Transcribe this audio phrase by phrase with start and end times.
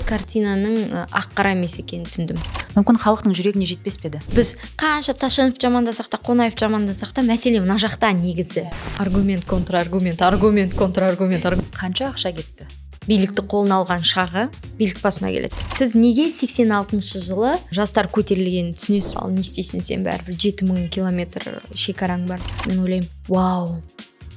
[0.00, 2.38] картинаның ақ қара емес екенін түсіндім.
[2.72, 4.22] Мүмкін халықтың жүрегіне жетпес пе еді?
[4.32, 8.70] Біз қанша ташенов жамандасақ та қонаев жамандасақ та мәселе мына жақта негізі.
[9.02, 11.44] Аргумент контраргумент аргумент контраргумент
[11.76, 12.68] қанша ақша кетті?
[13.08, 14.46] Билікті қолына алған шағы
[14.78, 15.58] билік басына келеді.
[15.74, 19.16] Сіз неге 86 жылы жастар көтерілгенін түсінесіз?
[19.18, 20.38] Ал не істейсің сен бәрібір?
[20.38, 22.44] Жеті мың километр шекараң бар.
[22.68, 23.80] Мен ойлаймын вау!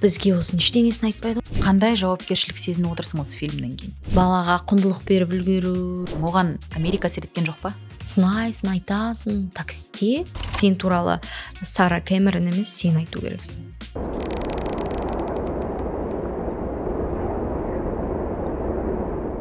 [0.02, 1.61] Бізге осының ештеңесін айтпайды ғой.
[1.64, 3.96] Қандай жауапкершілік сезініп отырсың осы фильмнен кейін?
[4.15, 5.75] Балаға құндылық беріп үлгеру.
[6.19, 7.74] Оған америка әсер еткен жоқ па?
[8.05, 10.25] Сынайсың айтасың так істе
[10.60, 11.19] сен туралы
[11.64, 13.66] сара кэмерон емес сен айту керексің.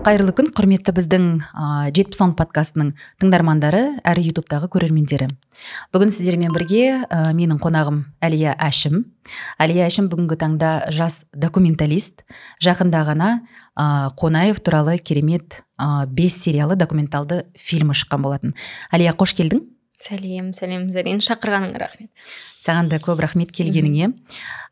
[0.04, 1.26] Қайырлы күн құрметті біздің
[1.96, 2.90] жетпіс он подкастының
[3.22, 5.30] тыңдармандары әрі ютубтағы көрермендері.
[5.96, 9.06] Бүгін сіздермен бірге ә, менің қонағым әлия әшім.
[9.56, 12.20] Әлия әшім бүгінгі таңда жас документалист
[12.60, 13.30] жақында ғана
[13.72, 18.52] ә, қонаев туралы керемет ә, бес сериалы документалды фильмі шыққан болатын.
[18.92, 19.64] Әлия қош келдің.
[20.04, 22.10] Сәлем сәлем зарин шақырғаныңа рахмет.
[22.60, 24.12] Саған да көп рахмет келгеніңе.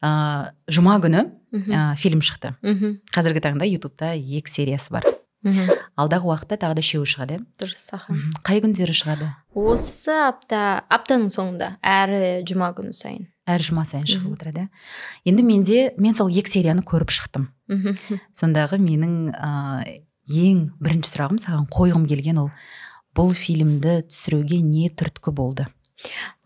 [0.04, 1.24] Ә, жұма күні
[1.72, 2.52] ә, фильм шықты.
[2.60, 5.08] Мхм қазіргі таңда ютубта екі сериясы бар.
[5.46, 5.72] Мхм.
[5.98, 7.44] алдағы уақытта тағы да үшеуі шығады иә?
[7.60, 8.16] Дұрыс аха.
[8.46, 9.28] Қай күндері шығады?
[9.54, 12.14] Осы апта аптаның соңында әр
[12.48, 13.26] жұма күні сайын.
[13.46, 14.68] Әр жұма сайын шығып отырады иә?
[15.26, 17.50] Енді менде мен сол екі серияны көріп шықтым.
[17.72, 18.20] Мхм.
[18.36, 22.50] Сондағы менің ә, ең бірінші сұрағым саған қойғым келген ол
[23.16, 25.66] бұл фильмді түсіруге не түрткі болды?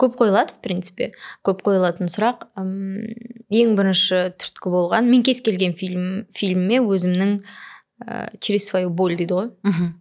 [0.01, 1.13] Көп қойылады в принципе.
[1.47, 7.39] Көп қойылатын сұрақ ең бірінші түрткі болған мен кез келген фильм фильміме өзімнің
[8.01, 9.55] ә, через свою боль дейді ғой.
[9.63, 9.95] Мхм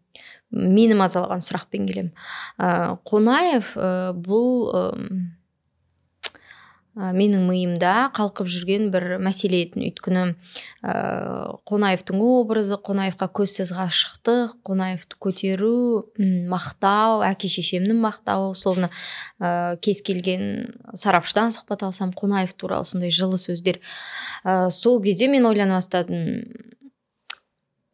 [0.56, 2.12] мені мазалаған сұрақпен келемін.
[2.58, 4.84] Ә, қонаев ә, бұл ә,
[6.96, 10.22] менің миымда қалқып жүрген бір мәселе еді өйткені
[10.80, 10.94] ә,
[11.68, 18.88] қонаевтың образы қонаевқа көзсіз ғашықтық қонаевты көтеру мақтау әке шешемнің мақтауы словно
[19.42, 23.82] ә, кез келген сарапшыдан сұхбат алсам қонаев туралы сондай жылы сөздер.
[24.46, 26.48] Ә, сол кезде мен ойлана бастадым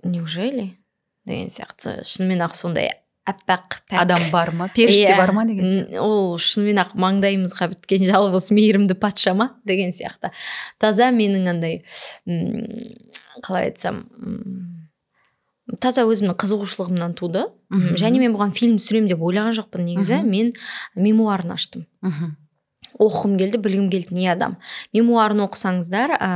[0.04, 0.78] неужели?
[1.26, 2.90] Деген сияқты шынымен ақ сондай
[3.30, 4.00] аппақ пәк.
[4.02, 4.68] Адам бар ма?
[4.74, 5.18] Періште Иә.
[5.18, 6.00] бар ма деген сияқты?
[6.02, 9.52] ол шынымен ақ маңдайымызға біткен жалғыз мейірімді патша ма?
[9.66, 10.32] деген сияқты.
[10.82, 11.84] Таза менің андай
[13.46, 14.08] қалай айтсам
[15.80, 17.46] таза өзімнің қызығушылығымнан туды.
[17.72, 20.24] Және мен бұған фильм түсіремін деп ойлаған жоқпын негізі.
[20.26, 20.54] Мен
[20.96, 21.86] мемуарын аштым.
[22.02, 22.34] Мхм.
[23.02, 24.58] Оқығым келді білгім келді не адам.
[24.96, 26.32] Мемуарын оқысаңыздар ә,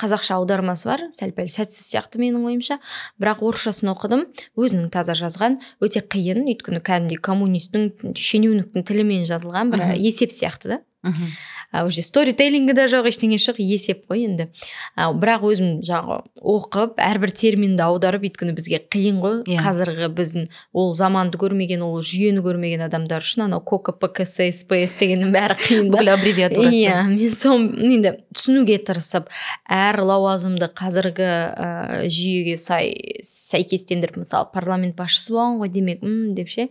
[0.00, 2.78] қазақша аудармасы бар сәл пәл сәтсіз сияқты менің ойымша.
[3.20, 4.26] Бірақ орысшасын оқыдым
[4.58, 10.82] өзінің таза жазған өте қиын өйткені кәдімгідей коммунистің шенеуніктің тілімен жазылған бір есеп сияқты да.
[11.06, 11.30] Мхм.
[11.72, 14.48] Уже сторителлингі де жоқ ештеңе жоқ есеп қой енді.
[14.96, 19.36] А, бірақ өзім жаңағы оқып әрбір терминді аударып өйткені бізге қиын ғой.
[19.44, 19.60] Иә.
[19.62, 25.58] қазіргі біздің ол заманды көрмеген ол жүйені көрмеген адамдар үшін анау кокпкс спс дегеннің бәрі
[25.60, 25.98] қиын да.
[25.98, 26.80] Бүкіл аббревиатурасы.
[26.80, 29.28] Иә мен сол енді түсінуге тырысып
[29.68, 31.68] әр лауазымды қазіргі ә,
[32.08, 32.94] жүйеге сай
[33.28, 36.68] сәйкестендіріп мысалы парламент басшысы болған ғой демек м деп ше?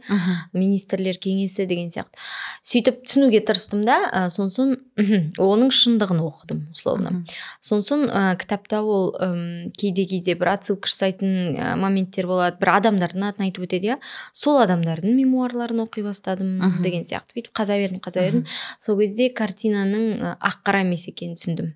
[0.53, 2.17] Министрлер кеңесі деген сияқты.
[2.65, 7.11] Сөйтіп түсінуге тырыстым да ә, сонсын мхм, оның шындығын оқыдым условно.
[7.11, 7.35] Мхм.
[7.61, 12.57] сонсын ә, кітапта ол ым, кейде кейде бір отсылка жасайтын ә, моменттер болады.
[12.59, 13.97] Бір адамдардың атын айтып өтеді иә.
[14.33, 17.37] Сол адамдардың мемуарларын оқи бастадым деген сияқты.
[17.37, 18.45] Бүйтіп қаза бердім қаза бердім.
[18.79, 21.71] Сол кезде картинаның ақ қара емес екенін түсіндім.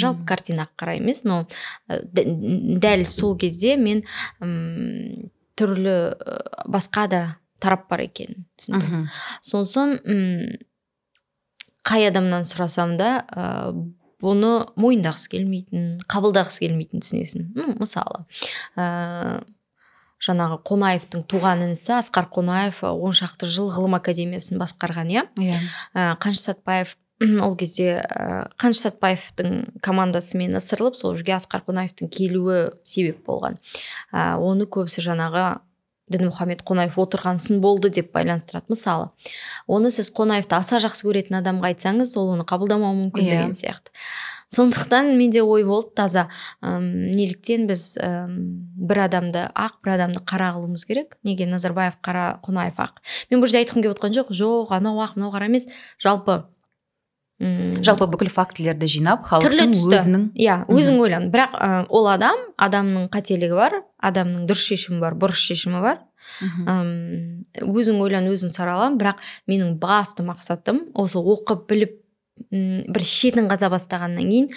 [0.00, 1.46] Жалпы картина ақ қара емес но
[1.90, 4.04] ә, дәл сол кезде мен
[4.40, 6.14] м, түрлі
[6.66, 7.20] басқа да
[7.60, 9.06] тарап бар екенін түсіндім.
[9.44, 9.98] Сосын
[11.86, 13.72] қай адамнан сұрасам да ә,
[14.20, 17.46] бұны мойындағысы келмейтін қабылдағысы келмейтін түсінесің.
[17.56, 18.24] М, мысалы
[18.76, 19.42] ә,
[20.20, 25.24] жаңағы қонаевтың туған інісі асқар қонаев он шақты жыл ғылым академиясын басқарған иә?
[25.40, 25.60] Иә.
[25.94, 28.00] Ә, қаныш сәтпаев ол кезде
[28.60, 33.56] қаныш сәтпаевтың командасымен ысырылып сол жерге асқар қонаевтың келуі себеп болған.
[34.12, 35.60] Ә, оны көбісі жаңағы
[36.10, 38.66] дінмұхаммед қонаев отырған соң болды деп байланыстырады.
[38.72, 39.10] Мысалы
[39.66, 43.30] оны сіз қонаевты аса жақсы көретін адамға айтсаңыз ол оны қабылдамауы мүмкін Иә.
[43.30, 43.94] деген сияқты.
[44.50, 46.28] Сондықтан менде ой болды таза
[46.60, 51.14] неліктен біз ым, бір адамды ақ бір адамды қара қылуымыз керек.
[51.22, 52.98] Неге назарбаев қара қонаев ақ.
[53.30, 54.34] Мен бұл жерде айтқым келіп отқан жоқ.
[54.34, 55.70] Жоқ анау ақ мынау қара емес.
[56.02, 56.42] Жалпы
[57.40, 61.30] м, жалпы бүкіл фактілерді жинап түрлі халықтың өзінің иә өзің ойлан.
[61.32, 66.00] Бірақ ә, ол адам адамның қателігі бар адамның дұрыс шешімі бар бұрыс шешімі бар.
[66.44, 66.68] Мхм.
[66.68, 71.96] Ам, өзің ойлан өзің сарала бірақ менің басты мақсатым осы оқып біліп
[72.50, 74.48] бір шетін қаза бастағаннан кейін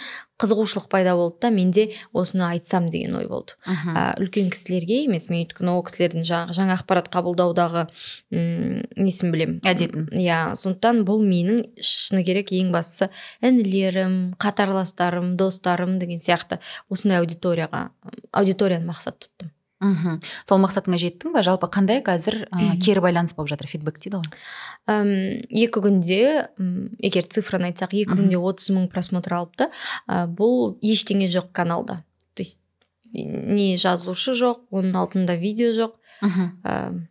[0.42, 3.56] қызығушылық пайда болды да менде осыны айтсам деген ой болды.
[3.70, 7.86] Ә, үлкен кісілерге емес мен өйткені ол кісілердің жаңағы жаңа ақпарат қабылдаудағы
[8.34, 10.10] м, несін білемін әдетін.
[10.20, 13.12] Иә сондықтан бұл менің шыны керек ең бастысы
[13.46, 16.60] інілерім қатарластарым достарым деген сияқты
[16.90, 17.90] осындай аудиторияға
[18.34, 19.53] аудиторияны мақсат тұттым.
[19.84, 21.44] Мхм сол мақсатыңа жеттің ба?
[21.46, 24.42] Жалпы қандай қазір ә, кері байланыс болып жатыр фидбэк дейді ғой?
[24.90, 25.14] Әм,
[25.52, 26.20] екі күнде
[27.04, 29.70] егер цифраны айтсақ екі күнде отыз мың просмотр алыпты.
[30.08, 32.02] Ә, бұл ештеңе жоқ каналда.
[32.34, 32.60] То есть
[33.14, 35.98] не жазушы жоқ оның алдында видео жоқ.
[36.24, 36.52] Мхм.
[36.64, 37.04] ә,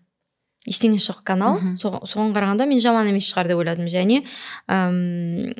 [0.67, 1.59] ештеңе жоқ канал.
[1.79, 3.89] Соған қарағанда мен жаман емес шығар деп ойладым.
[3.91, 4.23] Және
[4.71, 5.55] әм,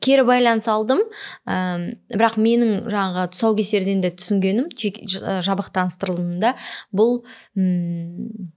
[0.00, 1.02] кері байланыс алдым.
[1.46, 4.70] Әм, бірақ менің жаңағы тұсаукесерден де түсінгенім
[5.46, 6.54] жабық таныстырылымында
[6.96, 7.20] бұл
[7.56, 8.50] м,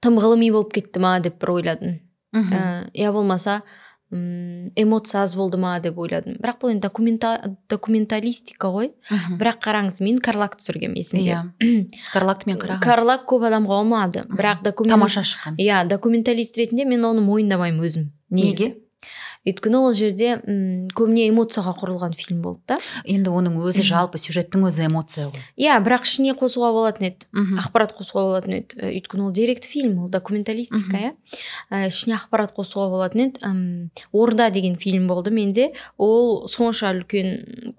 [0.00, 2.00] тым ғылыми болып кетті ма деп бір ойладым.
[2.32, 2.52] Мхм.
[2.54, 3.62] Ә, я болмаса
[4.10, 6.34] эмоция аз болды ма деп ойладым.
[6.42, 8.90] Бірақ бұл енді документа, документалистика ғой.
[9.10, 9.36] Мхм.
[9.38, 11.30] бірақ қараңыз мен карлак түсіргенмін есімде.
[11.30, 11.86] Иә.
[12.12, 14.24] Карлакты мен қарағанмын карлак көп адамға ұнады.
[14.26, 15.60] Бірақ документ тамаша шыққан.
[15.62, 18.08] Иә документалист ретінде мен оны мойындамаймын өзім.
[18.30, 18.50] Негізі.
[18.50, 18.89] неге?
[19.48, 22.76] Өйткені ол жерде м, көбіне эмоцияға құрылған фильм болды да.
[23.08, 25.40] Енді оның өзі жалпы сюжеттің өзі эмоция ғой.
[25.56, 27.24] Иә бірақ ішіне қосуға болатын еді.
[27.62, 28.76] Ақпарат қосуға болатын еді.
[28.76, 31.12] Ә, өйткені ол деректі фильм ол документалистика иә.
[31.72, 33.40] Ә, ішіне ақпарат қосуға болатын еді.
[33.48, 35.72] М, орда деген фильм болды менде.
[35.96, 37.72] Ол сонша үлкен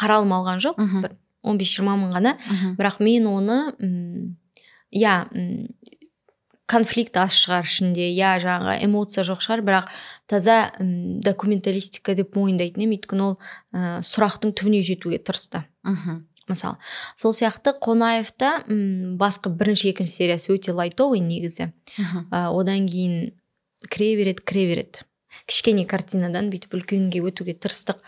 [0.00, 0.80] қаралым алған жоқ.
[1.04, 1.12] Бір
[1.44, 2.36] 15-20 мың ғана.
[2.80, 3.60] Бірақ мен оны
[4.92, 5.28] иә
[6.70, 8.06] конфликт аз шығар ішінде.
[8.14, 9.90] Иә жаңағы эмоция жоқ шығар бірақ
[10.30, 13.36] таза м, документалистика деп мойындайтын едім өйткені ол
[13.74, 15.64] ә, сұрақтың түбіне жетуге тырысты.
[15.82, 16.26] Мхм.
[16.50, 16.76] мысалы
[17.16, 21.70] сол сияқты қонаевта м, басқа бірінші екінші сериясы өте лайтовый негізі.
[22.30, 23.32] Ә, одан кейін
[23.90, 25.06] кіре береді кіре береді
[25.46, 28.00] кішкене картинадан бүйтіп үлкенге өтуге тырыстық.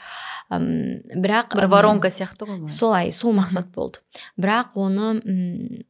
[0.50, 0.66] Ам,
[1.14, 4.02] бірақ бір воронка сияқты ғой солай сол мақсат болды.
[4.36, 5.84] Бірақ оны м,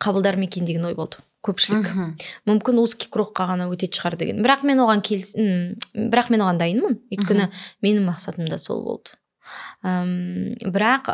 [0.00, 1.20] қабылдар ма екен деген ой болды.
[1.44, 1.84] Көпшілік.
[1.84, 2.14] Мхм.
[2.48, 4.42] мүмкін узкий кругқа ғана өтетін шығар деген.
[4.44, 5.34] Бірақ мен оған келіс
[5.94, 6.98] бірақ мен оған дайынмын.
[7.12, 7.50] Өйткені
[7.84, 9.16] менің мақсатым да сол болды.
[9.84, 11.10] Ам, бірақ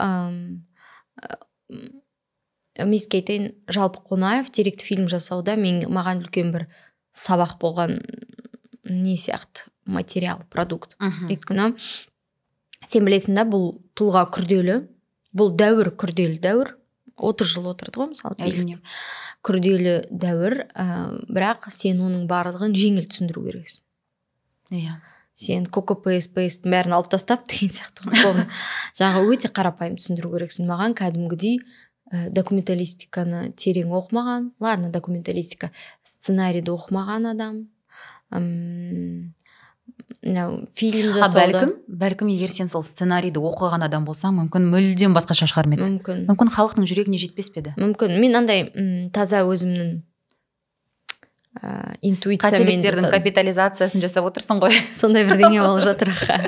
[2.79, 6.69] мен сізге айтайын жалпы қонаев деректі фильм жасауда мен маған үлкен бір
[7.13, 7.99] сабақ болған
[8.85, 10.97] не сияқты материал продукт.
[11.01, 11.75] Өйткені
[12.89, 14.81] сен білесің да бұл тұлға күрделі
[15.37, 16.77] бұл дәуір күрделі дәуір.
[17.21, 18.79] Отыз жыл отырды ғой мысалы әрине
[19.47, 20.87] күрделі дәуір ә,
[21.29, 23.85] бірақ сен оның барлығын жеңіл түсіндіру керексің.
[24.81, 24.99] Иә.
[25.41, 28.45] Сен кокп спстің бәрін алып тастап деген сияқты соны.
[29.01, 30.69] Жаңағы өте қарапайым түсіндіру керексің.
[30.69, 31.61] Маған кәдімгідей
[32.13, 35.73] ә, документалистиканы терең оқымаған ладно документалистика
[36.05, 37.63] сценарийді оқымаған адам.
[40.23, 41.73] Мынау фильм а жасауды бәлкім
[42.03, 45.89] бәлкім егер сен сол сценарийді оқыған адам болсаң мүмкін мүлдем басқаша шығар ма еді?
[45.89, 46.23] Мүмкін.
[46.29, 47.75] Мүмкін халықтың жүрегіне жетпес пе еді?
[47.81, 48.17] Мүмкін.
[48.21, 48.67] Мен андай
[49.17, 49.95] таза өзімнің
[51.61, 54.77] ә, интуициямен қателіктердің капитализациясын жасап отырсың ғой.
[55.01, 56.39] Сондай бірдеңе болып жатыр аха.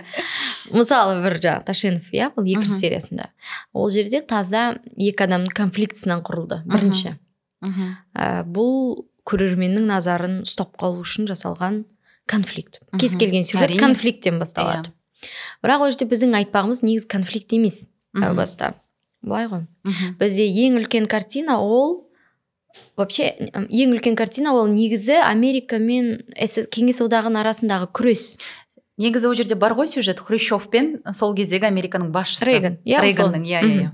[0.72, 2.80] мысалы бір жаңағы ташенов иә бұл екінші Мгм.
[2.80, 3.30] сериясында.
[3.74, 7.16] Ол жерде таза екі адамның конфликтісінен құрылды бірінші.
[7.62, 7.96] Мхм.
[8.14, 11.84] ә, бұл көрерменнің назарын ұстап қалу үшін жасалған
[12.26, 12.80] конфликт.
[12.98, 13.80] Кез келген сюжет Әрине.
[13.80, 14.92] конфликттен басталады.
[15.62, 17.84] Бірақ ол жерде біздің айтпағымыз негізі конфликт емес
[18.16, 18.74] әу баста.
[19.22, 19.66] Былай ғой.
[20.18, 22.08] Бізде ең үлкен картина ол
[22.96, 28.38] вообще ең үлкен картина ол негізі америка мен кеңес одағының арасындағы күрес.
[28.98, 30.20] Негізі ол жерде бар ғой сюжет.
[30.20, 32.48] Хрущев пен сол кездегі американың басшысы.
[32.48, 32.80] Рейган.
[32.84, 33.92] Иә рейганның иә иә иә.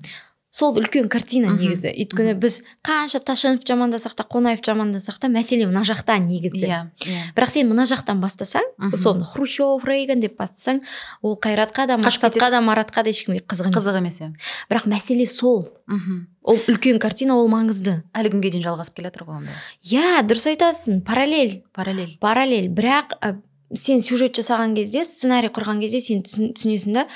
[0.50, 1.90] Сол үлкен картина негізі.
[1.92, 6.64] Өйткені біз қанша ташенов жамандасақ та қонаев жамандасақ та мәселе мына жақта негізі.
[6.64, 7.20] Иә иә.
[7.36, 8.96] Бірақ сен мына жақтан бастасаң Мхм.
[8.96, 10.80] соны хрущев рейган деп бастасаң
[11.22, 13.76] ол қайратқа да мақсатқа да маратқа да ешкімге қызық емес.
[13.76, 14.32] Қызық емес иә.
[14.70, 15.68] Бірақ мәселе сол.
[15.86, 16.26] Мхм.
[16.42, 18.02] ол үлкен картина ол маңызды.
[18.16, 19.52] Әлі күнге дейін жалғасып келе жатыр ғой онда.
[19.84, 21.02] Иә дұрыс айтасың.
[21.04, 21.62] Параллель.
[21.76, 22.16] Параллель.
[22.20, 22.68] Параллель.
[22.72, 23.36] Бірақ ә,
[23.76, 27.06] сен сюжет жасаған кезде сценарий құрған кезде сен түсін- түсінесің да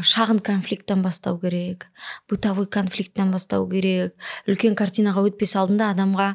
[0.00, 1.88] шағын конфликттен бастау керек
[2.30, 4.14] бытовой конфликттен бастау керек
[4.48, 6.34] үлкен картинаға өтпес алдында адамға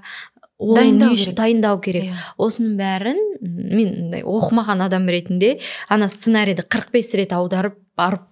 [0.57, 1.35] Дайындау керек.
[1.37, 2.15] дайындау керек Иә.
[2.41, 8.23] осының бәрін мен мындай оқымаған адам ретінде ана сценарийді 45 рет аударып барып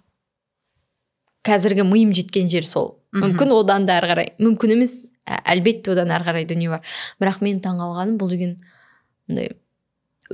[1.45, 6.25] қазіргі миым жеткен жер сол мүмкін одан да ары қарай мүмкін емес әлбетте одан ары
[6.25, 6.81] қарай дүние бар
[7.21, 8.57] бірақ мен таңғалғаным бұл деген
[9.29, 9.51] мындай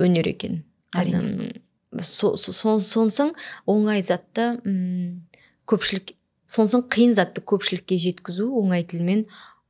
[0.00, 0.62] өнер екен
[0.96, 1.52] Әрине.
[2.00, 3.34] Со- со- сонсың
[3.68, 5.26] оңай затты м,
[5.68, 6.14] көпшілік
[6.48, 9.26] сонсың қиын затты көпшілікке жеткізу оңай тілмен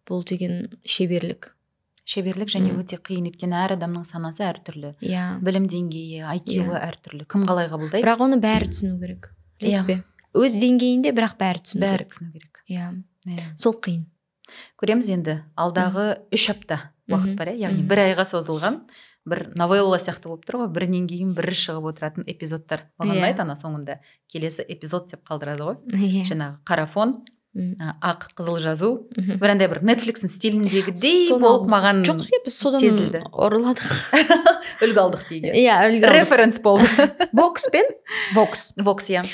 [0.08, 1.52] бұл деген шеберлік.
[2.04, 3.28] Шеберлік және өте қиын.
[3.30, 5.38] Өйткені әр адамның санасы әртүрлі иә.
[5.46, 9.30] Білім деңгейі айкюі әртүрлі кім қалай қабылдайды бірақ оны бәрі түсіну керек.
[9.60, 9.86] Білесіз Иә.
[9.86, 10.02] бе?
[10.34, 12.62] Өз деңгейінде бірақ бәрі түсіну бәрі түсіну керек.
[12.68, 12.88] Иә.
[13.26, 13.46] Иә.
[13.56, 14.02] сол қиын.
[14.82, 15.36] Көреміз енді.
[15.56, 17.68] Алдағы үш апта уақыт бар иә?
[17.70, 18.80] Яғни бір айға созылған.
[19.28, 22.88] Бір новелла сияқты болып тұр ғой бірінен кейін бірі шығып отыратын эпизодтар.
[22.98, 23.20] Маған Иә.
[23.22, 24.00] ұнайды ана соңында.
[24.32, 25.78] Келесі эпизод деп қалдырады ғой.
[25.94, 26.24] Иә.
[26.26, 27.20] Жаңағы қара фон
[27.52, 28.88] ақ қызыл жазу.
[29.12, 33.20] Бір андай бір нетфликстің стиліндегідей болып маған жоқ иә біз содан сезілді.
[33.28, 33.90] ұрладық.
[34.82, 36.88] Үлгі алдық дейік иә үлгі референс болды.
[37.36, 37.84] Вокс пен
[38.32, 39.26] вокс вокс иә.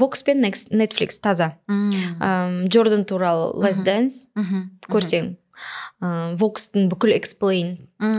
[0.00, 1.58] Вокс пен нетфликс таза.
[1.68, 4.30] Джордан туралы лес дэнс
[4.88, 5.36] көрсең.
[6.02, 7.76] Ә, вокстың бүкіл эксплейн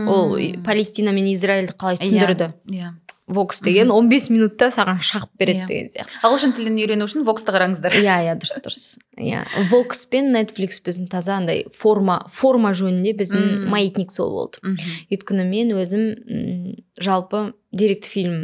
[0.08, 2.52] ол палестина мен израильді қалай түсіндірді.
[2.72, 2.92] иә.
[3.26, 5.66] Вокс деген 15 минутта саған шағып береді Иә.
[5.66, 6.18] деген сияқты.
[6.28, 7.94] Ағылшын тілін үйрену үшін воксты қараңыздар.
[7.96, 8.98] Иә иә дұрыс дұрыс.
[9.16, 9.40] Иә.
[9.70, 14.60] Вокс пен нетфликс біздің таза андай форма форма жөнінде біздің маятник сол болды.
[15.08, 18.36] Өйткені мен өзім жалпы деректі фильм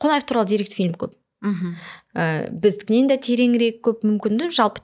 [0.00, 1.12] қонаев туралы деректі фильм көп.
[1.46, 1.74] Мгм.
[2.16, 4.82] ә, біздікінен де тереңірек көп мүмкінді жалпы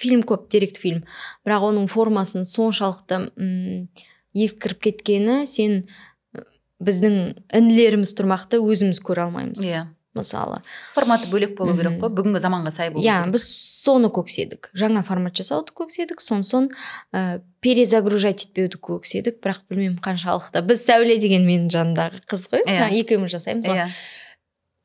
[0.00, 1.04] фильм көп деректі фильм.
[1.46, 3.88] Бірақ оның формасын соншалықты м,
[4.34, 5.84] ескіріп кеткені сен
[6.34, 6.42] э,
[6.82, 7.16] біздің
[7.54, 9.86] інілеріміз тұрмақты өзіміз көре алмаймыз иә.
[10.14, 10.58] мысалы.
[10.96, 13.32] Форматы бөлек болу керек қой бүгінгі заманға сай болу иә керек.
[13.36, 13.44] біз
[13.80, 14.66] соны көкседік.
[14.76, 16.66] Жаңа формат жасауды көкседік сонсын
[17.14, 19.38] ә, перезагружать етпеуді көкседік.
[19.40, 20.60] Бірақ білмеймін қаншалықты.
[20.66, 22.64] Біз сәуле деген менің жанымдағы қыз ғой.
[22.66, 22.76] Иә.
[22.82, 23.70] жаңа екеуміз жасаймыз.
[23.70, 23.86] Ғой иә.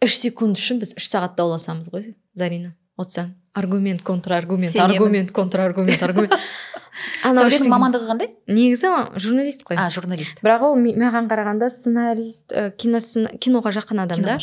[0.05, 2.73] Үш секунд үшін біз үш сағат дауласамыз ғой зарина.
[2.97, 4.95] Отырсаң аргумент контраргумент Сенемін.
[4.95, 6.33] аргумент контраргумент аргумент.
[7.27, 8.29] Анау сәулесінің үшін- мамандығы қандай?
[8.47, 9.75] Негізі журналист қой.
[9.79, 10.39] А журналист.
[10.43, 14.37] Бірақ ол маған қарағанда сценарист ә, киноға жақын адам да.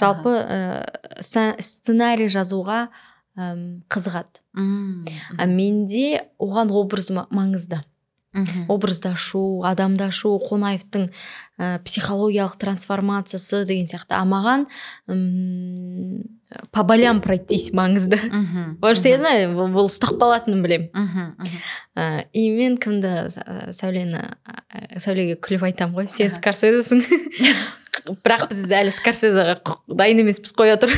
[0.00, 1.20] Жалпы ә,
[1.60, 2.88] сценарий жазуға
[3.36, 4.40] әм, қызығады.
[4.54, 5.04] Мм.
[5.38, 7.80] а менде оған образ ма- маңызды.
[8.32, 8.66] Мгм.
[8.70, 11.08] образды ашу адамды ашу қонаевтың
[11.58, 14.14] ә, психологиялық трансформациясы деген сияқты.
[14.14, 14.66] А маған
[15.08, 16.22] м,
[16.70, 18.20] по болям пройтись маңызды.
[18.80, 20.90] Потому что я знаю бұл- ұстап қалатынын білемін.
[21.98, 26.06] Ә, и мен кімді ә, сәулені ә, сәулеге күліп айтамын ғой.
[26.08, 27.02] Сен скорсезесің.
[28.24, 29.58] Бірақ біз әлі скорсезеға
[29.90, 30.94] дайын емеспіз қоя тұр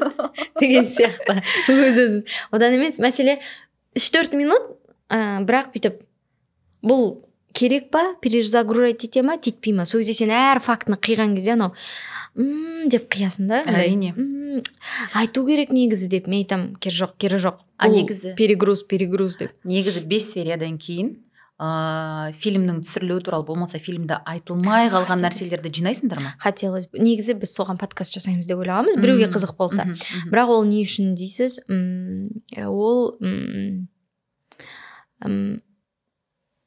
[0.60, 1.42] деген сияқты.
[1.68, 2.24] Өз өзіміз
[2.56, 3.36] одан емес мәселе
[3.96, 4.64] үш төрт минут
[5.12, 6.00] ә, бірақ бүйтіп
[6.82, 7.22] бұл
[7.52, 8.14] керек па?
[8.22, 9.36] Перезагружать ете ма?
[9.38, 9.84] Тетпей ма?
[9.86, 11.72] Сол кезде сен әр фактіні қиған кезде анау
[12.90, 14.12] деп қиясың да Әрине.
[14.16, 14.62] «М,
[15.18, 16.28] айту керек негізі деп.
[16.30, 18.34] Мен айтамын кері жоқ кері жоқ А негізі?
[18.38, 19.50] перегруз перегруз деп.
[19.64, 21.16] Негізі бес сериядан кейін
[21.60, 26.32] ыыы фильмнің түсірілуі туралы болмаса фильмде айтылмай қалған нәрселерді жинайсыңдар ма?
[26.38, 27.02] Хотелось бы.
[27.02, 28.96] Негізі біз соған подкаст жасаймыз деп ойлағанбыз.
[28.96, 29.84] Біреуге қызық болса.
[30.30, 31.60] бірақ ол не үшін дейсіз?
[32.64, 33.18] Ол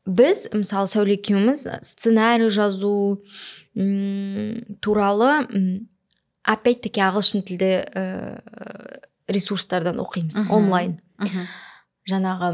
[0.05, 3.23] біз мысалы сәуле екеуміз сценарий жазу
[4.83, 5.31] туралы
[6.43, 8.03] опять таки ағылшын тілді ә,
[9.31, 10.99] ресурстардан оқимыз онлайн.
[11.23, 11.45] Мгм.
[12.09, 12.47] жаңағы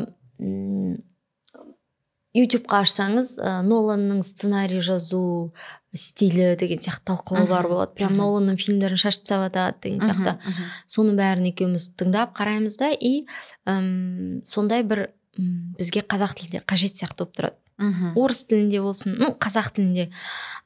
[2.37, 5.53] ютубқа ашсаңыз ә, ноланның сценарий жазу
[5.89, 7.95] стилі деген сияқты талқылаулар болады.
[7.97, 10.35] Прям ноланның фильмдерін шашып тастап жатады деген сияқты.
[10.85, 13.25] соның бәрін екеуміз тыңдап қараймыз да и
[13.65, 15.09] ым, сондай бір
[15.79, 17.57] бізге қазақ тілінде қажет сияқты болып тұрады.
[17.79, 18.11] Мгм.
[18.19, 20.09] орыс тілінде болсын ну қазақ тілінде.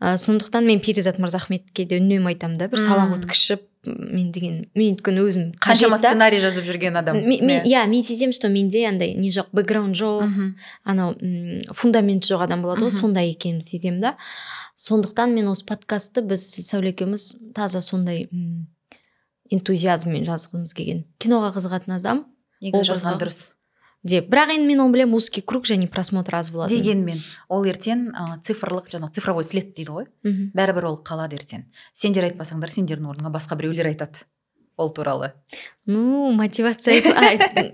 [0.02, 4.96] Ә, сондықтан мен перизат мырзахметке де үнемі айтамын да бір сабақ өткізіп мен деген мен
[4.96, 7.18] өйткені өзім қаншама сценарий жазып жүрген адам.
[7.20, 7.86] Иә.
[7.86, 10.26] мен сеземін что менде андай не жоқ бэкграунд жоқ
[10.84, 11.14] анау
[11.74, 14.16] фундамент жоқ адам болады ғой сондай екенін сеземін да.
[14.76, 18.30] Сондықтан мен осы подкастты біз сәуле екеуміз таза сондай
[19.52, 21.04] энтузиазммен жазғымыз келген.
[21.20, 22.26] Киноға қызығатын адам
[22.64, 23.52] негізі жазған дұрыс.
[24.04, 24.28] Деп.
[24.30, 27.20] Бірақ енді мен оны білемін узкий круг және просмотр аз болады дегенмен
[27.50, 30.06] ол ертең ә, цифрлық жаңағы цифровой след дейді ғой.
[30.24, 30.52] Мхм.
[30.54, 31.64] бәрібір ол қалады ертең.
[31.94, 34.26] Сендер айтпасаңдар сендердің орныңа басқа біреулер айтады
[34.78, 35.32] ол туралы.
[35.86, 37.74] Ну мотивация айту-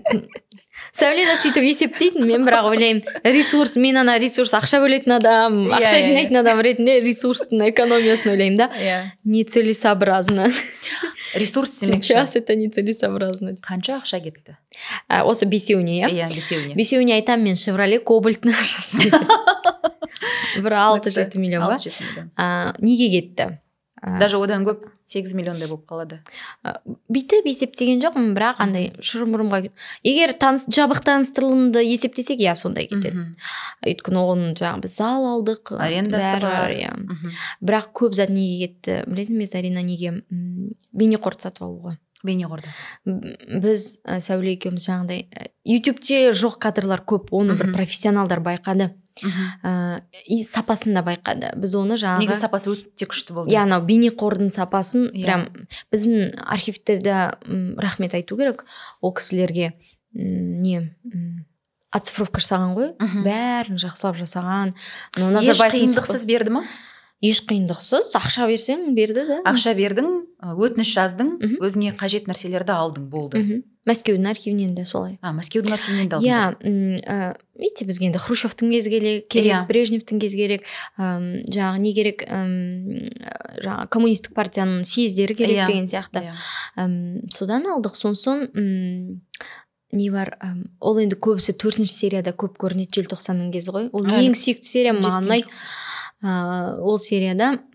[0.96, 5.78] сәуле да сөйтіп есептейтін мен бірақ ойлаймын ресурс мен ана ресурс ақша бөлетін адам Иә,
[5.78, 8.68] ақша иә, жинайтын адам ретінде ресурстың экономиясын ойлаймын да.
[8.80, 8.98] Иә.
[9.24, 10.50] Нецелесообразно
[11.34, 12.12] ресурс демекші.
[12.12, 14.56] Сейчас это нецелесообразно қанша ақша кетті?
[15.08, 16.10] Осы бесеуіне иә?
[16.10, 19.10] Иә бесеуіне бесеуіне айтамын мен шевроле кобальттың ақшасы
[20.64, 22.74] бір алты жеті миллион ба?
[22.80, 23.52] Неге кетті?
[24.02, 26.20] Даже одан көп сегіз миллиондай болып қалады.
[27.10, 29.34] Бүйтіп есептеген жоқпын бірақ андай шұрым
[30.06, 33.26] егер таныс жабық таныстырылымды есептесек иә сондай кетеді.
[33.84, 36.70] Өйткені оның жаңағы біз зал алдық Арендасы бар.
[36.70, 36.92] иә.
[37.60, 41.96] Бірақ көп зат неге кетті білесің бе зарина неге м, бейнеқорды сатып алуға?
[42.24, 42.68] Бейнеқорда
[43.06, 43.20] М,
[43.60, 48.92] біз ә, сәуле екеуміз жаңағыдай ә, ютубте жоқ кадрлар көп оны бір профессионалдар байқады.
[49.22, 53.54] Ә, и сапасын да байқады біз оны жаңағы негізі сапасы өте күшті болды.
[53.54, 55.24] Иә анау бейнеқордың сапасын Иә.
[55.24, 55.46] прям
[55.92, 57.16] біздің архивтерде
[57.80, 58.64] рахмет айту керек.
[59.00, 59.72] Ол кісілерге
[60.12, 60.94] не
[61.90, 62.92] оцифровка жасаған ғой.
[63.26, 64.74] Бәрін жақсылап жасаған.
[65.42, 66.64] Еш қиындықсыз берді ма?
[67.20, 68.14] Еш қиындықсыз.
[68.16, 69.40] Ақша берсең берді да.
[69.50, 73.38] Ақша бердің өтініш жаздың өзіңе қажет нәрселерді алдың болды.
[73.42, 75.18] Мхм мәскеудің архивінен де солай.
[75.24, 77.00] А мәскеудің архивінен де алдың.
[77.00, 79.60] Иә видите бізге енді хрущевтің кезі келе- керек Иә.
[79.68, 80.62] брежневтің кезі керек
[80.98, 83.10] м, жаңағы не керек м,
[83.64, 85.66] жаңағы коммунистік партияның съездері керек Иә.
[85.66, 86.22] деген сияқты.
[86.28, 86.32] Иә.
[86.76, 87.96] М, содан алдық.
[88.54, 89.22] М,
[89.92, 90.36] не бар
[90.80, 93.88] ол енді көбісі төртінші серияда көп көрінеді желтоқсанның кезі ғой.
[93.92, 95.48] Ол ең сүйікті сериям маған ұнайды.
[96.84, 97.58] ол серияда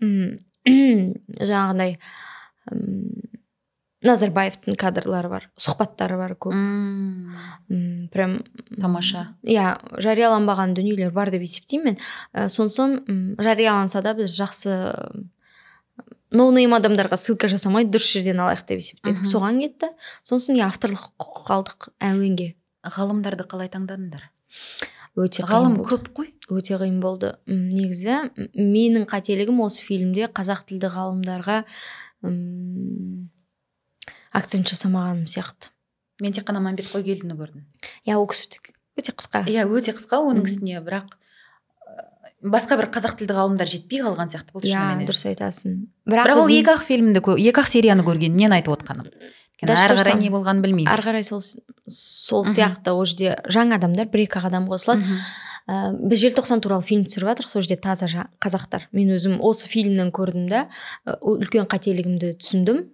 [0.66, 1.96] жаңағыдай
[4.06, 6.52] назарбаевтың кадрлары бар сұхбаттары бар көп.
[6.54, 7.32] М,
[7.70, 8.36] М, прям
[8.80, 9.34] тамаша.
[9.42, 11.96] иә жарияланбаған дүниелер бар деп есептеймін мен.
[12.34, 15.24] Ә, сонсоң м, жарияланса да біз жақсы
[16.30, 19.24] ноунейм адамдарға ссылка жасамай дұрыс жерден алайық деп есептедік.
[19.26, 19.90] Соған кетті.
[20.24, 22.54] Сосын иә авторлық құқық алдық әуенге.
[22.86, 24.28] Ғалымдарды қалай таңдадыңдар?
[25.16, 26.34] Өте ғалым көп қой.
[26.52, 27.32] Өте қиын болды.
[27.48, 31.62] Негізі менің қателігім осы фильмде қазақ тілді ғалымдарға
[32.26, 33.30] м,
[34.32, 35.70] акцент жасамағаным сияқты.
[36.20, 37.62] Мен тек қана мәмбет қойгелдіні көрдім.
[38.08, 38.48] Иә ол кісі
[38.96, 39.44] өте- қысқа.
[39.48, 41.16] Иә өте қысқа оның үстіне бірақ
[42.46, 44.76] басқа бір қазақ тілді ғалымдар жетпей қалған сияқты болды иә
[45.08, 45.74] дұрыс айтасың.
[46.08, 49.08] Бірақ ол біздің- екі ақ фильмді екі ақ серияны көргеннен айтып отқаным?
[49.64, 50.88] Әрі қарай не болғанын білмеймін.
[50.92, 51.40] Ары қарай сол
[51.88, 55.02] сол сияқты ол жерде жаңа адамдар бір екі ақ адам қосылады.
[55.68, 58.86] Ә, біз желтоқсан туралы фильм түсіріп жатырмық сол жерде таза жа- қазақтар.
[58.92, 60.68] Мен өзім осы фильмнен көрдім да
[61.06, 62.84] ә, үлкен қателігімді түсіндім.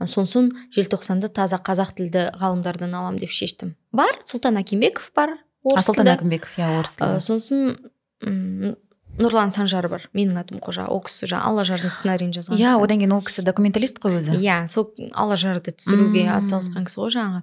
[0.00, 3.74] Ә, сосын желтоқсанды таза қазақ тілді ғалымдардан алам деп шештім.
[3.92, 6.16] Бар сұлтан акимбеков бар сұлтан тілді.
[6.18, 7.20] әкімбеков иә орыс тілді.
[7.24, 8.76] Сосын
[9.16, 12.82] нұрлан санжар бар менің атым қожа ол кісі жаңағы алла жардың сценарийін жазған иә кісі.
[12.84, 14.36] одан кейін ол кісі документалист қой өзі.
[14.36, 16.32] Иә сол алла жарды түсіруге Мм.
[16.36, 17.40] атсалысқан кісі ғой жаңағы.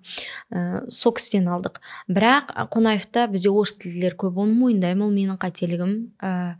[0.53, 1.79] Ә, сол кісіден алдық.
[2.09, 6.13] Бірақ қонаевта бізде орыс тілділер көп оны мойындаймын ол менің қателігім.
[6.21, 6.55] Ә,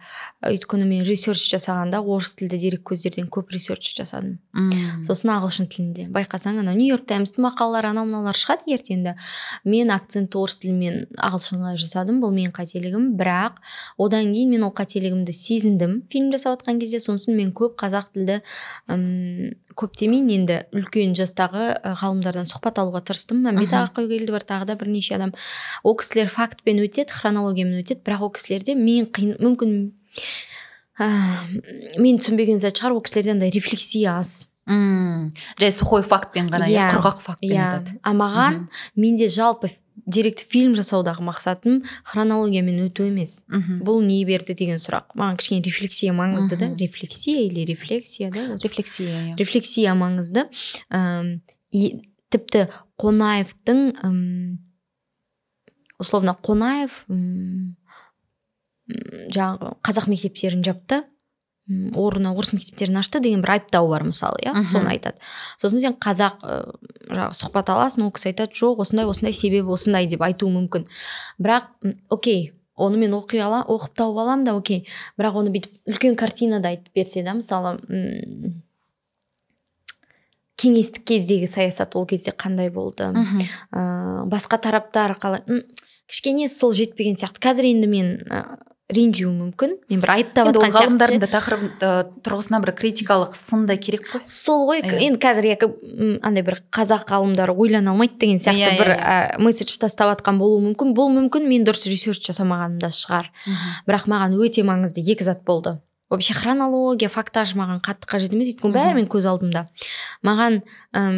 [0.50, 4.40] өйткені мен ресерч жасағанда орыс тілді дерек көздерден көп ресерч жасадым.
[4.56, 4.72] М.
[5.06, 6.10] сосын ағылшын тілінде.
[6.10, 9.16] Байқасаң анау нью йорк таймстың мақалалары анау мынаулар шығады ертеңді
[9.66, 13.14] мен акцентті орыс тілі мен ағылшынға жасадым бұл менің қателігім.
[13.18, 13.62] Бірақ
[13.98, 15.03] одан кейін мен ол қателігімді
[15.34, 16.04] сезіндім.
[16.12, 18.40] Фильм жасап жатқан кезде сосын мен көп қазақ тілді
[18.88, 21.66] ым, көп демейін енді үлкен жастағы
[22.02, 23.44] ғалымдардан сұхбат алуға тырыстым.
[23.44, 25.34] Мәмбет ағақойгелді бар тағы да бірнеше адам.
[25.84, 29.94] Ол кісілер фактпен өтеді хронологиямен өтеді бірақ ол кісілерде мен қиын мүмкін
[31.00, 31.10] ә,
[32.00, 34.48] мен түсінбеген зат шығар ол кісілерде андай рефлексия аз.
[34.66, 35.28] М.
[35.60, 36.92] жай сухой фактпен ғана иә Иә.
[36.94, 37.64] құрғақ фактпен иә.
[37.68, 37.98] айтады.
[38.02, 38.62] А маған
[38.96, 39.72] менде жалпы
[40.06, 43.44] деректі фильм жасаудағы мақсатым хронологиямен өту емес.
[43.48, 43.82] Мгм.
[43.86, 45.14] бұл не берді деген сұрақ.
[45.16, 46.74] Маған кішкене рефлексия маңызды да.
[46.76, 49.38] Рефлексия или рефлексия да рефлексия иә.
[49.38, 50.50] Рефлексия маңызды.
[51.72, 54.58] И тіпті қонаевтың
[56.00, 57.04] условно қонаев
[59.34, 61.04] жаңағы қазақ мектептерін жапты.
[61.70, 65.22] Орнына орыс мектептерін ашты деген бір айыптау бар мысалы иә соны айтады.
[65.62, 66.42] Сосын сен қазақ
[67.08, 70.90] жаңағы сұхбат аласың ол кісі айтады жоқ осындай осындай себебі осындай деп айтуы мүмкін.
[71.40, 71.72] Бірақ
[72.10, 74.84] окей оны мен оқи ала оқып тауып аламын да окей.
[75.18, 77.78] Бірақ оны бүйтіп үлкен картинада айтып берсе да мысалы
[80.60, 83.08] кеңестік кездегі саясат ол кезде қандай болды?
[83.72, 85.64] Ә, басқа тараптар қалай?
[86.08, 87.42] Кішкене сол жетпеген сияқты.
[87.42, 88.12] Қазір енді мен
[88.96, 89.76] ренжуім мүмкін.
[89.90, 91.86] Мен бір айыптап жатқан ғалымдардың да тақырып
[92.26, 94.22] тұрғысынан бір критикалық сын да керек қой.
[94.30, 95.00] Сол ғой Иә.
[95.08, 95.70] енді қазір екі
[96.24, 99.00] андай бір қазақ ғалымдары ойлана алмайды деген сияқты Иә, иә, бір иә.
[99.00, 100.94] ә, месседж тастап жатқан болуы мүмкін.
[100.94, 103.32] Бұл мүмкін мен дұрыс ресерч жасамағаным да шығар.
[103.88, 105.80] Бірақ маған өте маңызды екі зат болды.
[106.14, 108.54] Вообще хронология фактаж маған қатты қажет емес.
[108.54, 109.66] Өйткені бәрі менің көз алдымда.
[110.22, 110.60] Маған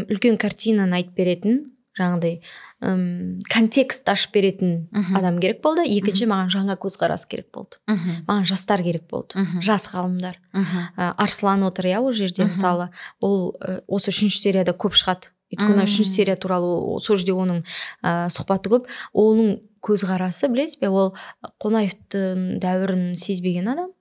[0.07, 1.57] үлкен картинаны айтып беретін
[1.97, 2.41] жаңағыдай
[2.84, 5.15] ым, контекст ашып беретін Мгм.
[5.17, 5.86] адам керек болды.
[5.88, 7.77] Екінші маған жаңа көзқарас керек болды.
[7.88, 8.25] Мхм.
[8.27, 9.36] маған жастар керек болды.
[9.62, 10.36] Жас ғалымдар.
[10.53, 12.45] Ә, арслан отыр иә ол жерде.
[12.45, 12.89] Мысалы
[13.21, 15.31] ол ә, осы үшінші серияда көп шығады.
[15.53, 17.63] Өйткені үшінші серия туралы ол- сол жерде оның
[18.03, 18.88] ә, сұхбаты көп.
[19.13, 21.13] Оның көзқарасы білесіз бе ол
[21.62, 23.91] қонаевтың дәуірін сезбеген адам.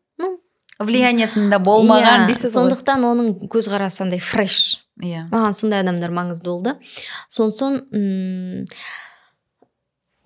[0.81, 2.55] Влияниясында болмаған Иә, дейсіз ғой.
[2.57, 4.81] сондықтан оның көзқарасы андай фреш.
[5.03, 5.29] Иә.
[5.31, 6.75] Маған сондай адамдар маңызды болды.
[7.29, 8.65] Сосын м,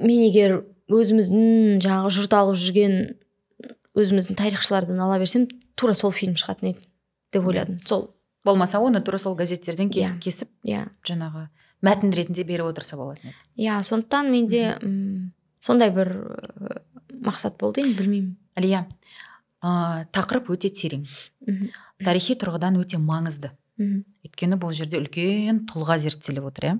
[0.00, 2.98] мен егер өзіміздің жаңағы жұрт алып жүрген
[3.98, 6.86] өзіміздің тарихшылардан ала берсем тура сол фильм шығатын еді
[7.34, 7.80] деп ойладым.
[7.84, 8.14] Сол.
[8.44, 10.20] Болмаса оны тура сол газеттерден кесіп Иә.
[10.20, 10.84] кесіп иә.
[11.04, 11.48] жаңағы
[11.84, 13.36] мәтін ретінде беріп отырса болатын еді.
[13.58, 16.12] Иә сондықтан менде м, сондай бір
[17.12, 18.36] мақсат болды енді білмеймін.
[18.56, 18.86] Әлия
[19.62, 21.06] ә, тақырып өте терең.
[22.04, 23.52] Тарихи тұрғыдан өте маңызды.
[23.78, 26.74] Мхм өйткені бұл жерде үлкен тұлға зерттеліп отыр иә?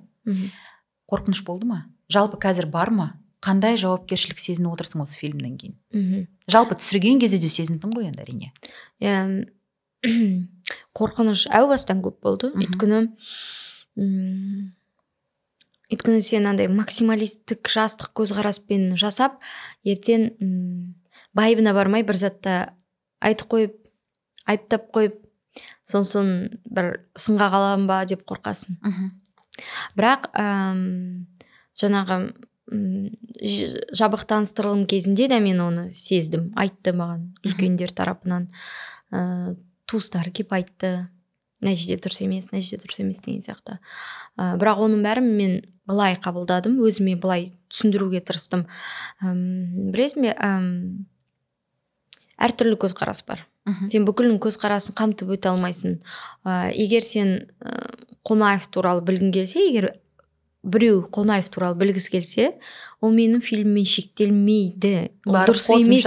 [1.08, 1.84] Қорқыныш болды ма?
[2.10, 3.08] Жалпы қазір бар ма?
[3.44, 5.76] Қандай жауапкершілік сезініп отырсың осы фильмнен кейін?
[5.94, 8.52] Мхм жалпы түсірген кезде де сезіндің ғой енді әрине.
[8.98, 9.46] Иә
[10.98, 12.50] қорқыныш әу бастан көп болды.
[12.54, 13.04] Өйткені
[15.88, 19.38] өйткені сен андай максималистік жастық көзқараспен жасап
[19.86, 20.28] ертең
[21.38, 22.59] байыбына бармай бір затта
[23.22, 23.79] айтып қойып
[24.48, 25.16] айыптап қойып
[25.88, 28.79] сосын бір сынға қаламын ба деп қорқасың.
[29.98, 30.83] Бірақ әм,
[31.79, 32.20] жаңағы
[32.68, 38.48] жабық таныстырылым кезінде де мен оны сездім айтты маған үлкендер тарапынан.
[39.11, 39.57] Ә,
[39.88, 40.92] туыстары келіп айтты.
[41.62, 43.79] Мына жерде дұрыс емес мына жерде дұрыс емес деген сияқты.
[44.37, 45.57] Ә, бірақ оның бәрін мен
[45.88, 48.66] былай қабылдадым өзіме былай түсіндіруге тырыстым.
[49.22, 50.35] Білесің бе
[52.38, 53.46] әртүрлі көзқарас бар.
[53.68, 55.98] Мхм сен бүкілін көзқарасын қамтып өте алмайсың.
[56.46, 57.94] Ә, егер сен ә,
[58.27, 59.92] қонаев туралы білгің келсе егер
[60.68, 62.46] біреу қонаев туралы білгісі келсе
[63.01, 64.94] ол менің фильміммен шектелмейді.
[65.27, 66.07] Ол дұрыс емес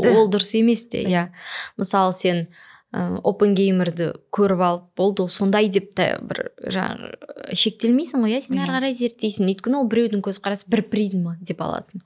[0.00, 1.26] ол дұрыс емес те иә.
[1.76, 2.46] Мысалы сен
[2.94, 8.42] ә, опенгеймерді көріп алып болды ол сондай деп та бір жаңағы шектелмейсің ғой иә?
[8.46, 9.52] Сен ары қарай зерттейсің.
[9.52, 12.02] Өйткені ол біреудің көзқарасы бір призма деп аласың.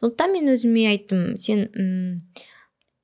[0.00, 2.22] Сондықтан мен өзіме айттым сен м,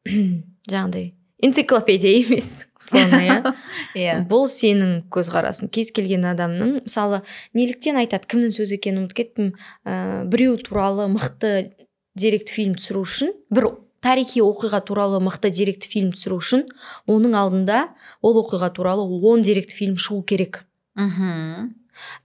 [0.70, 1.12] жаңағыдай
[1.42, 3.36] энциклопедия емес условно иә?
[3.98, 4.16] Иә.
[4.30, 5.68] Бұл сенің көзқарасың.
[5.74, 7.22] Кез келген адамның мысалы
[7.58, 9.52] неліктен айтады кімнің сөзі екенін ұмытып кеттім.
[9.84, 11.74] Ә, біреу туралы мықты
[12.18, 16.66] деректі фильм түсіру үшін бір тарихи оқиға туралы мықты деректі фильм түсіру үшін
[17.10, 17.84] оның алдында
[18.22, 20.64] ол оқиға туралы он деректі фильм шығу керек.
[20.94, 21.74] Мхм.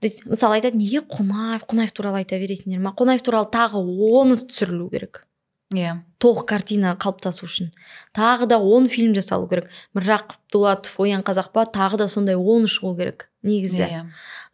[0.00, 2.94] То есть мысалы айтады неге қонаев қонаев туралы айта бересіңдер ма?
[2.96, 5.27] Қонаев туралы тағы оны түсірілу керек.
[5.74, 6.02] Иә.
[6.18, 7.72] толық картина қалыптасу үшін.
[8.16, 9.68] Тағы да он фильм жасалу керек.
[9.94, 13.84] Міржақып дулатов оян қазақ па тағы да сондай он шығу керек негізі.
[13.84, 14.02] Иә.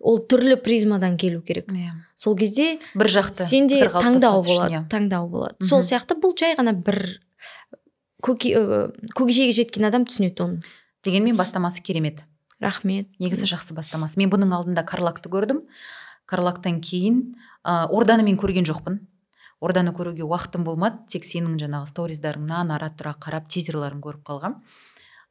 [0.01, 1.71] Ол түрлі призмадан келу керек.
[1.71, 1.95] Иә.
[2.17, 4.83] Сол кезде бір жақты сенде пікір таңдау болады иә.
[4.91, 5.57] таңдау болады.
[5.65, 7.21] Сол сияқты бұл жай ғана бір
[8.25, 10.63] көкжиеге жеткен адам түсінеді оны.
[11.05, 12.25] Дегенмен бастамасы керемет.
[12.61, 13.09] Рахмет.
[13.21, 14.19] Негізі жақсы бастамасы.
[14.19, 15.65] Мен бұның алдында карлакты көрдім.
[16.25, 19.03] Карлактан кейін ә, орданы мен көрген жоқпын.
[19.65, 21.01] Орданы көруге уақытым болмады.
[21.09, 24.59] Тек сенің жаңағы сториздарыңнан ара тұра қарап тизерларын көріп қалғам.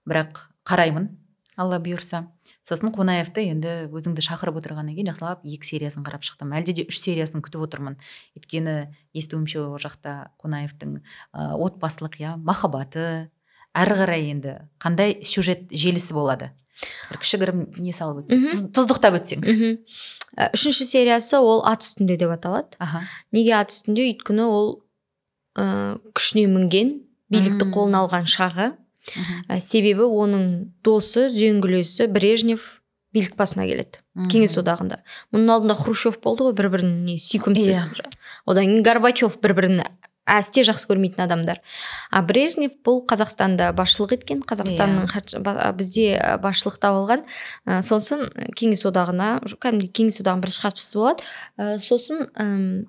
[0.10, 1.12] Бірақ қараймын
[1.58, 2.26] алла бұйырса.
[2.64, 6.54] Сосын қонаевты енді өзіңді шақырып отырғаннан кейін жақсылап екі сериясын қарап шықтым.
[6.56, 7.98] Әлде де үш сериясын күтіп отырмын.
[8.40, 13.30] Өйткені естуімше ол жақта қонаевтың ә, отбасылық иә махаббаты
[13.76, 16.54] әрі қарай енді қандай сюжет желісі болады.
[17.12, 19.78] Бір кішігірім не салып өтсең тұз- тұздықтап өтсең мхм
[20.34, 22.74] Ә, үшінші сериясы ол ат үстінде деп аталады.
[22.82, 23.04] Аха.
[23.32, 24.82] Неге ат үстінде өйткені ол
[25.54, 26.96] ә, күшіне мінген
[27.30, 28.72] билікті қолына алған шағы.
[29.46, 32.66] Ә, себебі оның досы үзеңгілесі брежнев
[33.14, 34.02] билік басына келеді.
[34.34, 35.04] Кеңес одағында.
[35.30, 37.94] Мұның алдында хрущев болды ғой бір біріне сүйкімсіз.
[38.50, 39.84] Одан кейін горбачев бір бірін
[40.30, 41.60] әсте жақсы көрмейтін адамдар.
[42.12, 44.44] А брежнев бұл қазақстанда басшылық еткен.
[44.48, 45.74] Қазақстанның Иә.
[45.76, 46.06] бізде
[46.42, 47.26] басшылықта болған
[47.68, 51.24] ә, сосын кеңес одағына кәдімгідей кеңес одағының бірінші хатшысы болады.
[51.58, 52.88] Ә, сосын ым,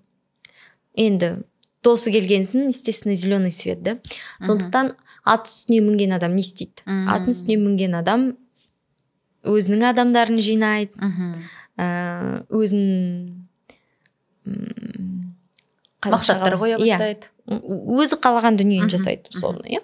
[0.94, 1.42] енді
[1.83, 3.99] досы келгенсін естественно зеленый свет да?
[4.40, 4.94] Сондықтан
[5.25, 6.87] ат үстіне мінген адам не істейді.
[6.87, 8.37] Аттың үстіне мінген адам
[9.44, 10.92] өзінің адамдарын жинайды.
[10.97, 11.35] Мхм.
[11.77, 13.49] ә, өзін
[16.12, 19.81] мақсаттар қоя Иә, бастайды өзі қалаған дүниені жасайды условно иә.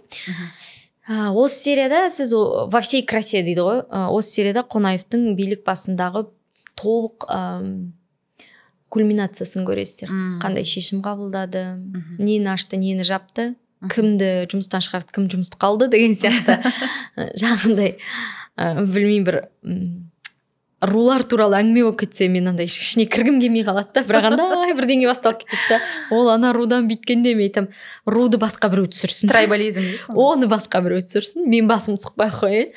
[1.35, 3.80] Осы серияда сіз во всей красе дейді ғой.
[4.12, 6.26] Осы серияда қонаевтың билік басындағы
[6.78, 7.26] толық
[8.90, 10.12] кульминациясын көресіздер.
[10.42, 11.64] Қандай шешім қабылдады
[12.18, 13.54] нені ашты нені жапты
[13.90, 16.59] кімді жұмыстан шығарды кім жұмысты қалды деген сияқты.
[17.40, 17.96] Жаңағындай
[18.59, 19.38] білмеймін бір
[20.80, 24.04] рулар туралы әңгіме болып кетсе мен андай ішіне кіргім келмей қалады да.
[24.08, 25.80] Бірақ андай бірдеңе басталып кетеді да.
[26.16, 27.74] Ол ана рудан бүйткенде мен айтамын
[28.08, 29.28] руды басқа біреу түсірсін.
[29.32, 31.44] Трайбализм дейсің оны басқа біреу түсірсін.
[31.50, 32.72] Мен басым сұқпай ақ қояйын.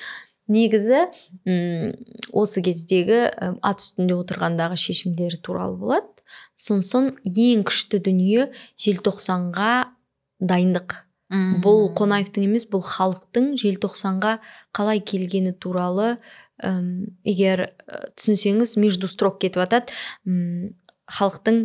[0.51, 1.05] Негізі
[1.47, 1.93] м,
[2.35, 3.29] осы кездегі
[3.63, 6.11] ат үстінде отырғандағы шешімдері туралы болады.
[6.59, 9.71] Сосын ең күшті дүние желтоқсанға
[10.43, 10.99] дайындық.
[11.33, 11.63] Мм.
[11.63, 14.35] бұл қонаевтың емес бұл халықтың желтоқсанға
[14.75, 16.17] қалай келгені туралы
[16.61, 19.93] ым, егер ы, түсінсеңіз между строк кетіп жатады
[21.09, 21.63] халықтың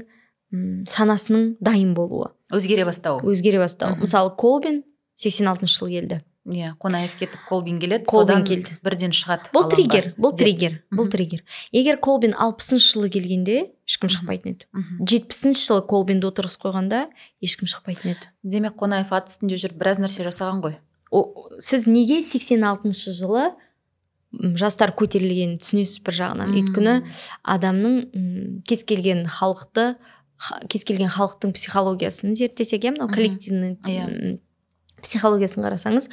[0.89, 2.31] санасының дайын болуы.
[2.55, 3.21] Өзгере бастауы.
[3.29, 3.99] Өзгере бастауы.
[4.01, 4.83] Мысалы колбин
[5.21, 6.21] 86 алтыншы жылы келді.
[6.49, 8.79] Иә қонаев кетіп колбин келеді Колбин содан келді.
[8.83, 11.43] бірден шығады бұл триггер бұл триггер бұл триггер.
[11.77, 14.65] Егер колбин алпысыншы жылы келгенде ешкім шықпайтын еді.
[15.05, 17.03] Жетпісінші жылы колбинді отырғызып қойғанда
[17.45, 18.31] ешкім шықпайтын еді.
[18.43, 20.79] Демек қонаев ат үстінде жүріп біраз нәрсе жасаған ғой.
[21.13, 21.27] О,
[21.61, 23.57] сіз неге 86 жылы м,
[24.33, 26.53] жастар көтерілгенін түсінесіз бір жағынан.
[26.59, 26.95] Өйткені
[27.49, 29.95] адамның кез келген халықты
[30.37, 34.39] ха- кез келген халықтың психологиясын зерттесек иә мынау коллективный Иә.
[35.03, 36.11] психологиясын қарасаңыз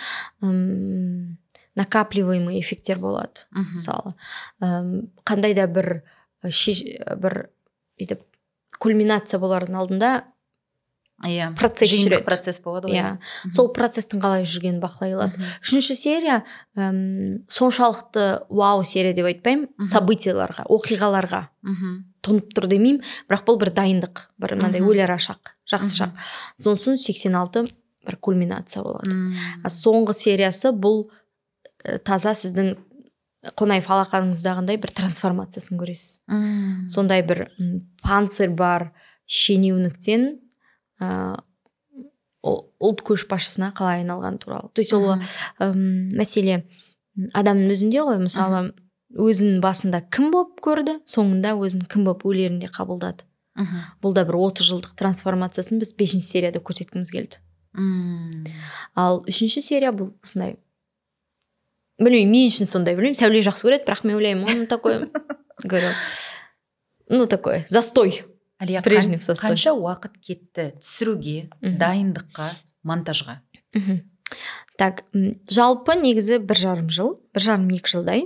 [1.76, 3.44] накапливаемый эффекттер болады
[3.76, 4.14] мысалы.
[5.26, 6.04] Қандай да бір
[6.46, 6.86] шеш-
[7.20, 7.50] бір
[8.00, 8.22] бүйтіп
[8.80, 10.12] кульминация болардың алдында
[11.24, 11.52] иә.
[11.56, 13.00] Процесс жиынтық процесс болады ғой.
[13.00, 13.52] Иә.
[13.54, 16.42] Сол процесстің қалай жүргенін бақылай аласыз үшінші серия
[16.76, 19.70] әм, соншалықты вау серия деп айтпаймын.
[19.80, 23.04] Событияларға оқиғаларға мхм тұнып тұр демеймін.
[23.30, 26.26] Бірақ бұл бір дайындық бір мынандай өлер шақ жақсы шақ.
[26.62, 27.70] Сосын 86
[28.06, 29.16] бір кульминация болады.
[29.64, 31.08] А соңғы сериясы бұл
[31.86, 32.76] ә, таза сіздің
[33.58, 36.22] қонаев алақаныңыздағындай бір трансформациясын көресіз.
[36.90, 37.46] Сондай бір
[38.04, 38.92] панцирь бар
[39.26, 40.40] шенеуніктен
[41.02, 41.42] ә,
[42.46, 44.70] ұлт көшбасшысына қалай айналғаны туралы.
[44.74, 45.16] То есть ол
[45.60, 46.64] мәселе
[47.34, 48.20] адамның өзінде ғой.
[48.22, 48.74] Мысалы
[49.16, 53.26] өзін басында кім болып көрді соңында өзін кім болып өлерін де қабылдады.
[53.56, 53.84] Мгм.
[54.04, 57.40] бұл да бір 30 жылдық трансформациясын біз бесінші серияда көрсеткіміз келді.
[57.78, 58.44] М.
[58.96, 60.58] ал үшінші серия бұл осындай
[61.98, 65.08] білмеймін мен үшін сондай білмеймін сәуле жақсы көреді бірақ мен ойлаймын он такой
[65.64, 65.88] говорю
[67.08, 68.26] ну такой застой.
[68.62, 69.12] Әлия қан-
[69.50, 72.50] қанша уақыт кетті түсіруге дайындыққа
[72.86, 73.40] монтажға?
[73.76, 74.02] Мхм
[74.78, 75.04] так
[75.48, 78.26] жалпы негізі бір жарым жыл бір жарым екі жылдай.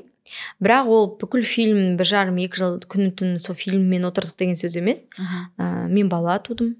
[0.61, 4.77] Бірақ ол бүкіл фильм бір жарым екі жыл күні түн сол фильммен отырдық деген сөз
[4.77, 5.05] емес.
[5.57, 6.75] Ә, мен бала тудым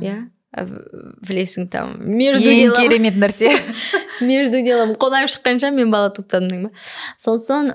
[0.00, 0.28] иә.
[0.54, 3.50] Білесің там между ең делом керемет нәрсе.
[4.20, 6.70] Между делом қонаев шыққанша мен бала туып тастадым ба
[7.18, 7.72] сосын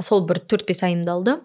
[0.00, 1.40] сол бір төрт бес айымды алды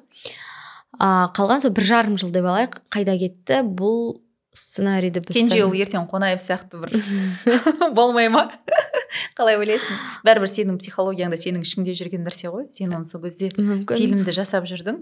[1.00, 4.18] а қалған сол бір жарым жыл деп алайық қайда кетті бұл
[4.58, 6.96] сценарийді біз кенже ұл ертең қонаев сияқты бір
[7.98, 8.48] болмай ма?
[9.38, 10.00] Қалай ойлайсың?
[10.26, 12.66] Бәрібір сенің психологияңда сенің ішіңде жүрген нәрсе ғой.
[12.74, 15.00] Сен оны сол кезде фильмді жасап жүрдің.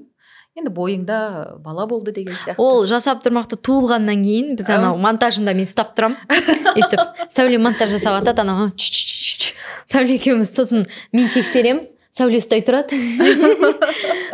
[0.55, 1.17] Енді бойыңда
[1.63, 2.59] бала болды деген сияқты.
[2.63, 7.01] Ол жасап тұрмақты туылғаннан кейін біз анау монтажында мен ұстап тұрамын өйстіп
[7.35, 11.87] сәуле монтаж жасап жатады анау сәуле екеуміз сосын мен тексеремін.
[12.15, 12.99] Сәуле ұстай тұрады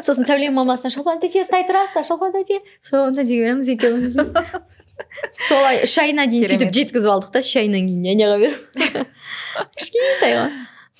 [0.05, 4.19] сосын сәуле мамасына шолпан тете ұстай тұрасың шолпан тете шолпан тетеге береміз екеуміз
[5.47, 9.07] солай үш айына дейін сөйтіп жеткізіп алдық та үш айынан кейін няняға беріп.
[9.77, 10.51] Кішкентай ғой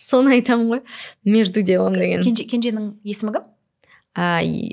[0.01, 0.81] соны айтамын ғой
[1.23, 2.23] между делом деген.
[2.25, 3.45] кенже кенженің есімі кім?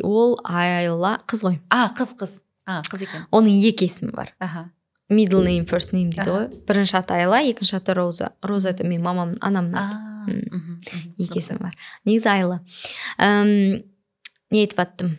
[0.09, 1.61] Ол айла қыз ғой.
[1.71, 2.41] А қыз қыз.
[2.67, 3.27] А қыз екен.
[3.33, 4.35] Оның екі есімі бар.
[4.41, 4.69] Аха.
[5.09, 6.49] Middle name first name дейді ғой.
[6.69, 8.33] Бірінші аты айла екінші аты роза.
[8.43, 9.97] Роза это менің мамамның анамның аты
[11.19, 11.79] екі есімі бар.
[12.05, 12.61] Негізі айла.
[13.19, 13.83] Әм,
[14.53, 15.17] не айтып жаттым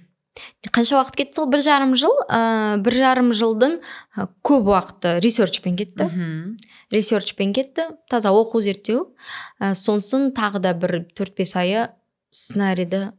[0.72, 1.48] қанша уақыт кетті сол?
[1.52, 2.14] Бір жарым жыл.
[2.30, 6.08] Ә, бір жарым жылдың ә, көп уақыты ресерчпен кетті.
[6.08, 6.58] Мхм
[6.94, 7.90] ресерчпен кетті.
[8.10, 9.10] Таза оқу зерттеу.
[9.60, 11.90] Ә, сосын тағы да бір төрт бес айы
[12.32, 13.10] сценарийді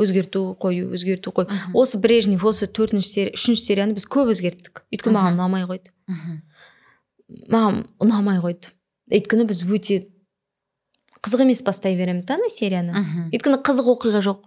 [0.00, 4.82] өзгерту қою өзгерту қою осы брежнев осы төртінші серия үшінші серияны біз көп өзгерттік.
[4.90, 5.92] Өйткені маған ұнамай қойды.
[7.52, 8.72] Маған ұнамай қойды.
[9.12, 10.00] Өйткені біз өте
[11.24, 13.04] қызық емес бастай береміз да ана серияны.
[13.30, 14.42] Өйткені қызық оқиға жоқ.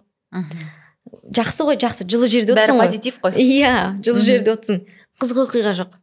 [1.31, 2.03] Жақсы ғой жақсы.
[2.11, 2.85] Жылы жерде отырсың ғой.
[2.85, 3.39] позитив қой.
[3.39, 4.83] Иә жылы жерде отырсың.
[5.21, 5.95] Қызық оқиға жоқ.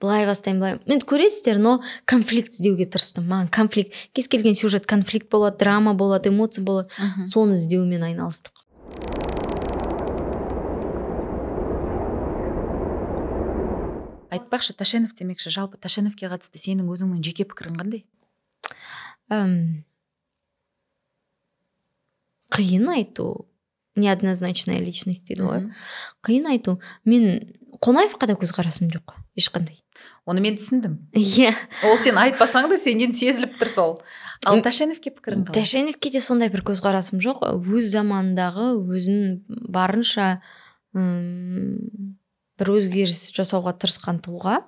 [0.00, 0.78] Былай бастаймын былай.
[0.88, 3.26] Енді көресіздер но конфликт іздеуге тырыстым.
[3.28, 6.88] Маған конфликт кез келген сюжет конфликт болады драма болады эмоция болады.
[7.24, 8.59] Соны іздеумен айналыстық.
[14.30, 18.04] Айтпақшы тәшенов демекші жалпы тәшеновке қатысты сенің өзіңнің жеке пікірің қандай?
[19.30, 19.84] Әм,
[22.54, 23.46] қиын айту
[23.96, 25.68] неоднозначная личность дейді ғой.
[26.26, 26.78] Қиын айту.
[27.04, 29.80] Мен қонаевқа да көзқарасым жоқ ешқандай.
[30.26, 30.96] Оны мен түсіндім.
[31.16, 31.52] Иә.
[31.86, 33.94] Ол сен айтпасаң да сенен сезіліп тұр сол.
[34.48, 35.58] Ал тәшеновке пікірің қалай?
[35.58, 37.42] Тәшеневке де сондай бір көзқарасым жоқ.
[37.60, 40.40] Өз заманындағы өзін барынша
[40.94, 42.16] м,
[42.60, 44.60] бір өзгеріс жасауға тырысқан тұлға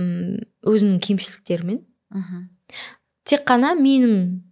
[0.00, 1.82] м, өзінің кемшіліктерімен.
[2.12, 2.48] Мхм.
[3.24, 4.42] Тек қана менің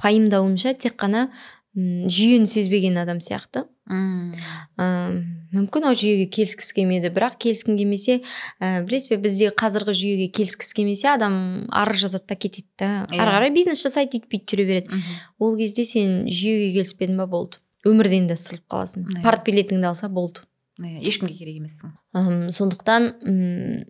[0.00, 1.28] пайымдауымша тек қана
[1.76, 3.64] жүйені сезбеген адам сияқты.
[3.90, 4.32] М.
[4.78, 5.18] М,
[5.54, 8.20] мүмкін ол жүйеге келіскісі келмеді бірақ келіскің келмесе
[8.62, 12.90] ә, білесіз бе бізде қазіргі жүйеге келіскісі келмесе адам арыз жазады да кетеді да.
[13.10, 13.18] Иә.
[13.22, 15.00] ары қарай бизнес жасайды өйтіп бүйтіп жүре береді.
[15.38, 17.58] Ол кезде сен жүйеге келіспедің ба болды.
[17.86, 19.06] Өмірден де сырылып қаласың.
[19.10, 19.22] Иә.
[19.26, 20.42] партбилетіңді алса болды.
[20.80, 21.92] Ешкімге керек емессің.
[22.16, 23.84] Ым, сондықтан м,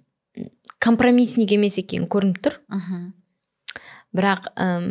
[0.83, 2.61] компромиссник емес екені көрініп тұр.
[2.69, 3.09] Мхм
[4.17, 4.87] бірақ ым,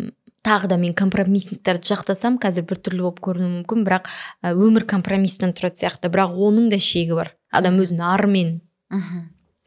[0.47, 4.07] тағы да мен компромиссниктарды жақтасам қазір біртүрлі болып көрінуі мүмкін бірақ
[4.55, 6.07] өмір компромисстен тұрады сияқты.
[6.11, 7.33] Бірақ оның да шегі бар.
[7.51, 8.53] Адам өзінің арымен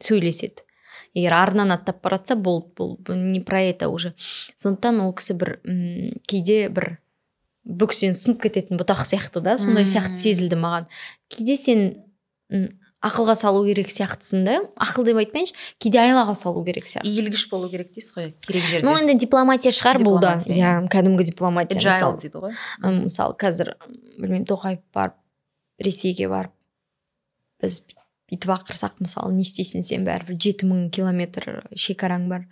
[0.01, 0.65] сөйлеседі.
[1.13, 2.73] Егер арынан аттап бара жатса болды
[3.05, 4.15] бұл не про это уже.
[4.57, 6.97] Сондықтан ол кісі бір м, кейде бір
[7.63, 10.89] бөксең сынып кететін бұтақ сияқты да сондай сияқты сезілді маған.
[11.29, 11.83] Кейде сен
[13.03, 14.57] ақылға салу керек сияқтысың да?
[14.79, 18.85] Ақыл деп айтпайыншы кейде айлаға салу керек сияқты иілгіш болу керек дейсіз ғой керек жерде.
[18.87, 20.37] Ну енді дипломатия шығар бұл да.
[20.39, 22.21] Дипломатия, иә кәдімгі дипломатия мысалы.
[22.21, 22.55] дейді ғой.
[23.03, 23.73] Мысалы қазір
[24.21, 25.19] білмеймін тоқаев барып
[25.83, 26.53] ресейге барып
[27.63, 27.99] біз бүй-
[28.31, 32.47] бүйтіп ақырсақ мысалы не істейсің сен бәрібір жеті мың километр шекараң бар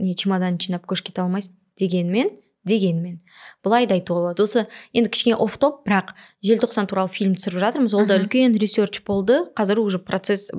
[0.00, 2.30] не чемодан жинап көшіп кете алмайсың дегенмен
[2.66, 3.20] дегенмен.
[3.64, 6.12] Былай да айтуға болады осы енді кішкене оф топ бірақ
[6.44, 7.94] желтоқсан туралы фильм түсіріп жатырмыз.
[7.94, 9.38] Ол да үлкен ресерч болды.
[9.56, 10.50] Қазір уже процесс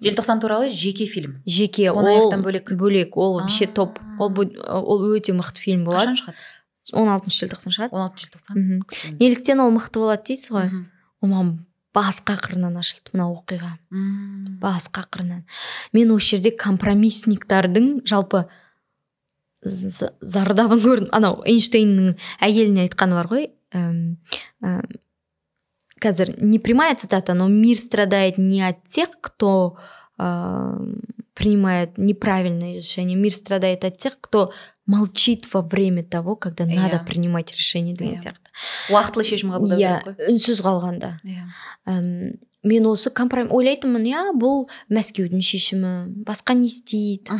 [0.00, 1.42] желтоқсан туралы жеке фильм.
[1.46, 1.90] Жеке.
[1.90, 2.72] Ол бөлек.
[2.72, 3.16] бөлек.
[3.16, 3.98] Ол вообще топ.
[4.18, 6.14] Ол ол өте мықты фильм болады.
[6.14, 6.36] Қашан шығады?
[6.92, 7.94] Он алтыншы желтоқсан шығады.
[7.94, 10.70] Он алтыншы желтоқсан неліктен ол мықты болады дейсіз ғой?
[11.22, 11.56] Ол маған
[11.96, 13.72] басқа қырынан ашылды мына оқиға.
[14.60, 15.42] Басқа қырынан
[15.96, 18.44] мен осы жерде компромиссниктардың жалпы
[19.63, 24.17] зардабын көрдім анау эйнштейннің әйеліне айтқаны бар ғой әм,
[24.65, 24.87] әм,
[26.01, 29.77] қазір не прямая цитата но мир страдает не от тех кто
[30.17, 31.01] ам,
[31.35, 34.51] принимает неправильные решения мир страдает от тех кто
[34.87, 37.05] молчит во время того когда надо Иә.
[37.05, 38.23] принимать решение деген Иә.
[38.23, 38.49] сияқты
[38.89, 41.45] уақытылы шешім қабылдау иә керек қой үнсіз қалғанда иә
[41.85, 45.92] Әм, мен осы компром ойлайтынмын иә бұл мәскеудің шешімі
[46.26, 47.30] басқа не істейді.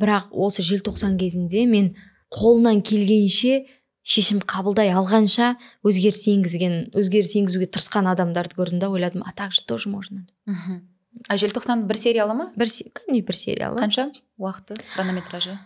[0.00, 1.94] Бірақ осы желтоқсан кезінде мен
[2.28, 3.64] қолынан келгенше
[4.08, 5.54] шешім қабылдай алғанша
[5.84, 10.80] өзгеріс енгізген өзгеріс енгізуге тырысқан адамдарды көрдім да ойладым а так же тоже можно Мхм.
[11.28, 12.46] а желтоқсан бір сериалы ма?
[12.56, 13.80] Бір бір сериалы?
[13.80, 14.10] Қанша?
[14.38, 14.78] Уақыты?
[14.94, 15.58] Хронометражы?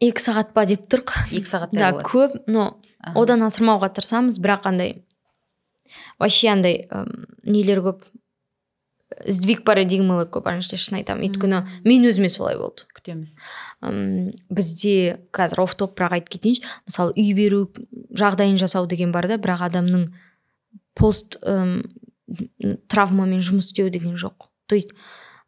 [0.00, 2.08] Екі сағат па деп тұрық екі сағаттай да болады.
[2.08, 2.76] көп но
[3.14, 5.04] одан асырмауға тырысамыз бірақ андай
[6.18, 6.88] вообще андай
[7.42, 8.04] нелер көп
[9.30, 11.28] сдвиг парадигмалар көп ана жерде шын айтамын.
[11.28, 12.88] Өйткені мен өзіме солай болды.
[12.96, 13.36] Күтеміз.
[14.50, 17.68] Бізде қазір оф топ бірақ айтып кетейінші мысалы үй беру
[18.10, 20.08] жағдайын жасау деген бар да бірақ адамның
[20.98, 21.38] пост
[22.88, 24.48] травмамен жұмыс істеу деген жоқ.
[24.66, 24.90] То есть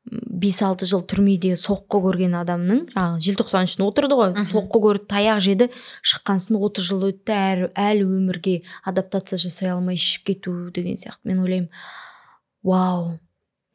[0.07, 4.35] бес алты жыл түрмеде соққы көрген адамның жаңағы желтоқсан үшін отырды ғой.
[4.53, 5.69] Соққы көрді таяқ жеді
[6.07, 11.27] шыққансын отыз жыл өтті әрі әлі өмірге адаптация жасай алмай ішіп кету деген сияқты.
[11.27, 11.71] Мен ойлаймын
[12.62, 13.16] вау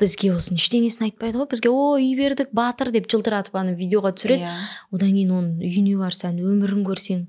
[0.02, 1.50] бізге осының ештеңесін айтпайды ғой.
[1.52, 4.48] Бізге о үй бердік батыр деп жылтыратып аны видеоға түсіреді.
[4.48, 4.56] Иә.
[4.96, 7.28] Одан кейін оның үйіне барсаң өмірін көрсең.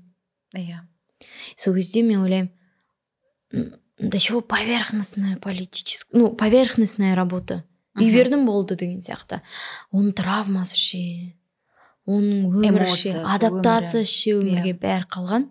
[0.57, 0.81] Иә.
[1.57, 2.51] Сол кезде мен ойлаймын
[3.53, 7.63] «М, до чего поверхностная политическая ну поверхностная работа?
[7.99, 9.41] Үй бердім болды деген сияқты.
[9.93, 11.01] Оның травмасы ше
[12.09, 15.49] оның өмірі ше адаптациясы ше өмірге бәрі қалған.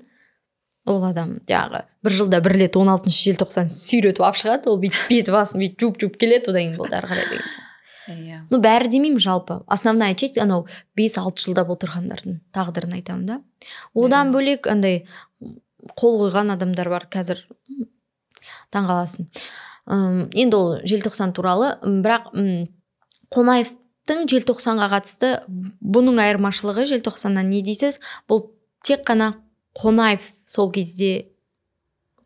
[0.91, 5.13] Ол адам жаңағы бір жылда бір рет он алтыншы желтоқсан сүйретіп алып шығады ол бүйтіп
[5.13, 7.53] бет басын бүйтіп жуып жуып келеді одан кейін болды ары қарай деген
[8.11, 8.41] иә.
[8.51, 9.61] Ну бәрі демеймін жалпы.
[9.71, 10.67] Основная часть анау
[10.99, 13.39] бес алты жылдап отырғандардың тағдырын айтамын да.
[13.95, 15.05] Одан бөлек андай
[15.95, 17.47] қол қойған адамдар бар қазір
[18.73, 19.31] Ым,
[19.89, 21.75] енді ол желтоқсан туралы.
[21.83, 22.31] Бірақ
[23.33, 25.33] қонаевтың желтоқсанға қатысты
[25.83, 27.99] бұның айырмашылығы желтоқсаннан не дейсіз?
[28.29, 28.51] Бұл
[28.85, 29.33] тек қана
[29.79, 31.32] қонаев сол кезде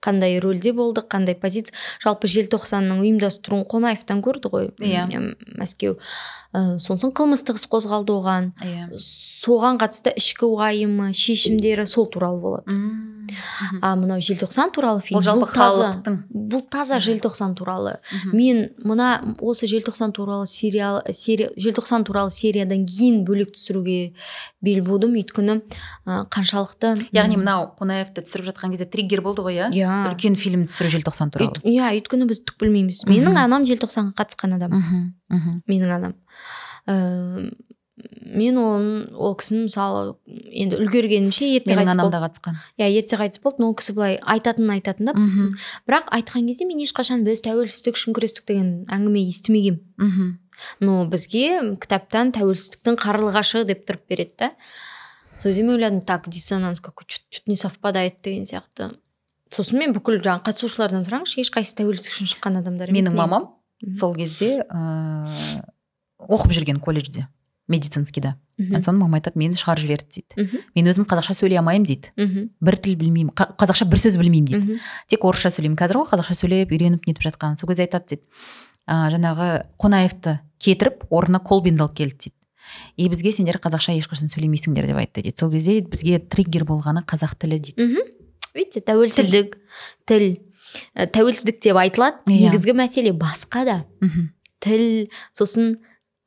[0.07, 1.75] қандай рөлде болды қандай позиция.
[2.05, 4.71] Жалпы желтоқсанның ұйымдастыруын қонаевтан көрді ғой.
[4.79, 5.09] Иә.
[5.11, 5.99] м, мәскеу.
[6.55, 8.53] Ә, сосын қылмыстық іс қозғалды оған.
[8.62, 8.87] Иә.
[8.97, 12.71] Соған қатысты ішкі уайымы шешімдері сол туралы болады.
[12.71, 13.12] Мм.
[13.27, 13.79] Мхм.
[13.83, 15.19] а мынау желтоқсан туралы фильм.
[15.19, 16.16] Ол жалпы бұл халықтың.
[16.31, 17.97] бұл таза желтоқсан туралы.
[18.12, 18.37] Мхм.
[18.37, 24.14] мен мына осы желтоқсан туралы сериал серия желтоқсан туралы сериядан кейін бөлек түсіруге
[24.62, 25.16] бел будым.
[25.19, 25.59] Өйткені
[26.07, 29.71] ә, қаншалықты яғни мынау қонаевты түсіріп жатқан кезде триггер болды ғой иә?
[29.75, 29.96] Иә.
[30.13, 31.63] Үлкен фильм түсіру желтоқсан туралы.
[31.63, 34.77] Иә өйткені біз түк білмейміз менің анам желтоқсанға қатысқан адам.
[35.69, 36.15] Менің анам.
[36.87, 37.51] Ә,
[37.97, 42.59] мен оның ол кісіні мысалы енді үлгергенімше ерте менің қайтыс анам болды да қатысқан.
[42.77, 45.15] иә ерте қайтыс болды но ол кісі былай айтатынын айтатын да
[45.89, 50.37] бірақ айтқан кезде мен ешқашан біз тәуелсіздік үшін күрестік деген әңгіме естімегенмін
[50.81, 54.53] но бізге кітаптан тәуелсіздіктің қарлығашы деп тұрып береді да.
[55.39, 58.92] Сол кезде мен ойладым так диссонанс какой чуть чуть не совпадает деген сияқты.
[59.55, 63.47] Сосын мен бүкіл жаңағы қатысушылардан сұраңызшы ешқайсысы тәуелсіздік үшін шыққан адамдар емес менің мамам
[63.94, 65.63] сол кезде ыыы
[66.27, 67.27] оқып жүрген колледжде
[67.69, 70.61] медицинскийда мхм соны мамам айтады мені шығарып жіберді дейді.
[70.75, 72.09] Мен өзім қазақша сөйлей алмаймын дейді.
[72.17, 74.79] Мхм бір тіл білмеймін қа- қазақша бір сөз білмеймін дейді.
[75.11, 75.77] Тек орысша сөйлеймін.
[75.77, 77.59] Қазір ғой қазақша сөйлеп үйреніп нетіп жатқан.
[77.61, 78.23] Сол кезде айтады дейді
[78.87, 79.49] а, жаңағы
[79.83, 82.37] қонаевты кетіріп орнына колбинді алып келді дейді.
[82.97, 85.37] И бізге сендер қазақша ешқашан сөйлемейсіңдер деп айтты дейді.
[85.37, 87.83] Сол кезде бізге триггер болғаны қазақ тілі дейді.
[87.83, 88.09] Мхм
[88.57, 89.57] видите тәуелсіздік
[90.09, 90.27] тіл
[90.92, 92.19] Ә, тәуелсіздік деп айтылады.
[92.29, 92.50] Иә.
[92.50, 93.77] негізгі мәселе басқа да.
[94.04, 94.27] Мхм.
[94.61, 95.79] Тіл сосын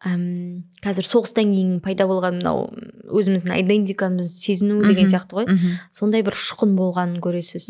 [0.08, 2.70] әм, қазір соғыстан кейін пайда болған мынау
[3.10, 5.48] өзіміздің айдентикамызды сезіну деген сияқты ғой.
[5.92, 7.68] Сондай бір ұшқын болғанын көресіз.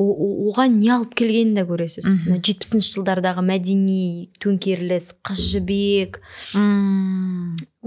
[0.00, 2.08] Оған не алып келгенін де көресіз.
[2.24, 6.22] Мына жетпісінші жылдардағы мәдени төңкеріліс қыз жібек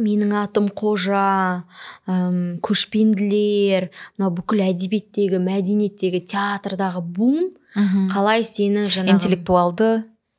[0.02, 1.66] менің атым қожа
[2.10, 7.52] әм, көшпенділер мынау бүкіл әдебиеттегі мәдениеттегі театрдағы бум
[8.14, 9.92] қалай сені жаңағы интеллектуалды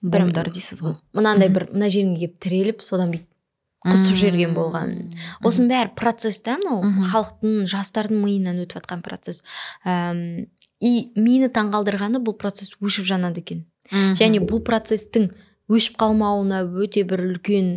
[0.02, 0.96] буымдар дейсіз ғой.
[1.14, 3.28] мынандай бір мына жеріңе келіп тіреліп содан бүйтіп
[3.86, 4.92] құсып жіберген болған.
[5.42, 9.42] Осының бәрі процесс та мынау халықтың жастардың миынан өтіп жатқан процесс.
[10.82, 13.64] И мені таңғалдырғаны бұл процесс өшіп жанады екен.
[13.90, 15.30] Және бұл процесстің
[15.70, 17.68] өшіп қалмауына өте бір үлкен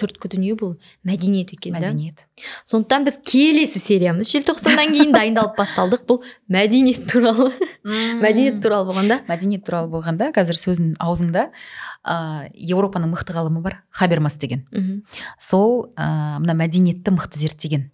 [0.00, 0.74] түрткі дүние бұл
[1.06, 2.26] мәдениет екен мәдениет.
[2.68, 6.04] Сондықтан біз келесі сериямыз желтоқсаннан кейін дайындалып басталдық.
[6.08, 6.20] Бұл
[6.52, 7.50] мәдениет туралы.
[7.84, 9.22] Мәдениет туралы болғанда.
[9.30, 11.46] Мәдениет туралы болғанда қазір сөзің аузыңда
[12.04, 12.16] ә,
[12.52, 14.66] еуропаның мықты ғалымы бар хабермас деген.
[15.40, 17.88] Сол ә, мына мәдениетті мықты зерттеген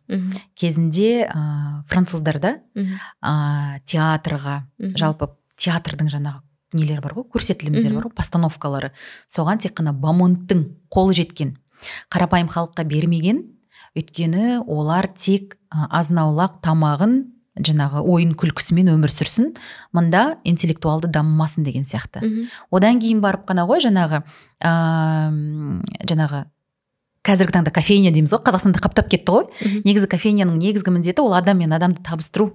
[0.58, 4.62] кезінде ә, француздарда ә, театрға
[4.98, 7.26] жалпы театрдың жаңағы нелері бар ғой?
[7.32, 8.00] Көрсетілімдері Мхм.
[8.00, 8.90] бар ғой постановкалары.
[9.30, 11.56] Соған тек қана бамонттың қолы жеткен
[12.12, 13.42] қарапайым халыққа бермеген
[13.96, 17.18] өйткені олар тек ә, азын аулақ тамағын
[17.58, 19.50] жаңағы ойын күлкісімен өмір сүрсін
[19.96, 22.22] мында интеллектуалды дамымасын деген сияқты.
[22.22, 24.22] Мхм, одан кейін барып қана ғой жаңағы
[24.62, 26.44] ыыы жаңағы
[27.28, 28.42] қазіргі таңда кофейня дейміз ғой.
[28.46, 29.48] Қазақстанда қаптап кетті ғой.
[29.84, 32.50] Негізі кофейняның негізгі міндеті ол адам мен адамды табыстыру.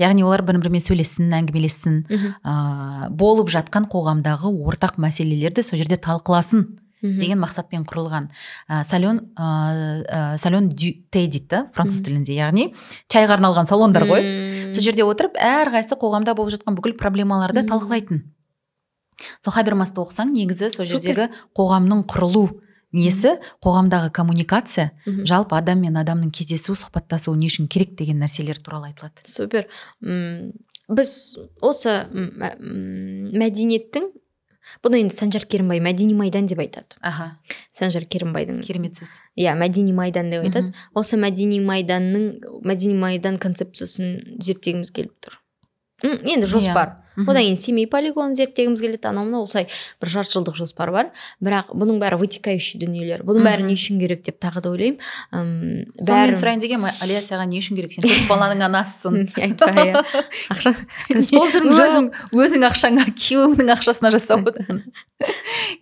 [0.00, 2.00] Яғни олар бір бірімен сөйлессін әңгімелессін
[2.40, 6.64] ә, болып жатқан қоғамдағы ортақ мәселелерді сол жерде талқыласын
[7.04, 8.30] деген мақсатпен құрылған.
[8.68, 12.70] Ә, салон ә, салон дю те дейді француз тілінде яғни
[13.12, 14.24] чайға арналған салондар ғой.
[14.72, 18.24] Сол жерде отырып әрқайсысы қоғамда болып жатқан бүкіл проблемаларды талқылайтын.
[19.44, 22.48] Сол хабермасты оқысаң негізі сол жердегі қоғамның құрылу
[22.94, 23.36] несі?
[23.64, 24.90] Қоғамдағы коммуникация.
[25.06, 29.24] Жалпы адам мен адамның кездесу сұхбаттасуы не үшін керек деген нәрселер туралы айтылады.
[29.28, 29.66] Супер.
[30.02, 30.52] М,
[30.88, 32.04] біз осы
[33.34, 34.10] мәдениеттің
[34.84, 36.96] бұны енді санжар керімбай мәдени майдан деп айтады.
[37.04, 37.36] Аха.
[37.72, 38.62] Санжар керімбайдың.
[38.64, 39.18] Керемет сөз.
[39.36, 40.72] Иә мәдени майдан деп айтады.
[40.94, 45.38] Осы мәдени майданның мәдени майдан концепциясын зерттегіміз келіп тұр.
[46.04, 46.94] Енді жоспар.
[46.96, 47.03] Мгм.
[47.16, 49.68] Одан кейін семей полигонын зерттегіміз келеді анау мынау осылай
[50.02, 51.10] бір жарты жылдық жоспар бар.
[51.44, 53.24] Бірақ бұның бәрі вытекающий дүниелер.
[53.26, 54.98] Бұның бәрі не үшін керек деп тағы да ойлаймын.
[55.32, 55.44] М,
[55.98, 57.94] соны мен бәрі сұрайын дегенмін алия саған не үшін керек?
[57.94, 59.20] Сен төрт баланың анасысың.
[59.38, 60.04] Айтпа иә.
[60.54, 60.74] Ақша
[61.20, 64.82] спонсорым өзің өзің ақшаңа күйеуіңнің ақшасына жасап отырсың.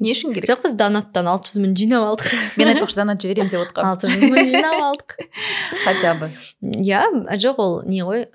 [0.02, 0.50] Не үшін керек?
[0.50, 2.32] Жоқ біз донаттан алты жүз мың жинап алдық.
[2.60, 5.16] Мен айтпақшы донат жіберемін деп отқанмын алты жүз мың жинап алдық.
[5.86, 6.28] Хотя бы.
[6.62, 7.02] Иә
[7.42, 8.26] жоқ ол не ғой?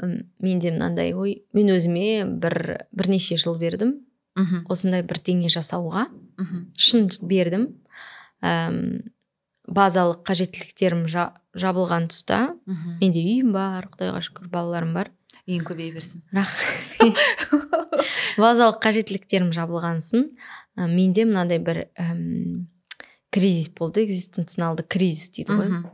[0.43, 3.95] Менде мынандай ой мен өзіме бір бірнеше жыл бердім.
[4.37, 4.63] Мхм.
[4.69, 6.07] Осындай бірдеңе жасауға
[6.37, 6.65] мхм.
[6.77, 7.67] шын бердім.
[8.45, 8.77] Әм,
[9.67, 12.97] базалық қажеттіліктерім жа- жабылған тұста мхм.
[13.01, 15.09] менде үйім бар құдайға шүкір балаларым бар.
[15.47, 16.21] Үйің көбейе берсін.
[18.37, 20.27] Базалық қажеттіліктерім жабылғансын.
[20.77, 22.67] Ә, менде мынандай бір әм,
[23.33, 25.69] кризис болды экзистенционалды кризис дейді ғой.
[25.71, 25.89] Мхм.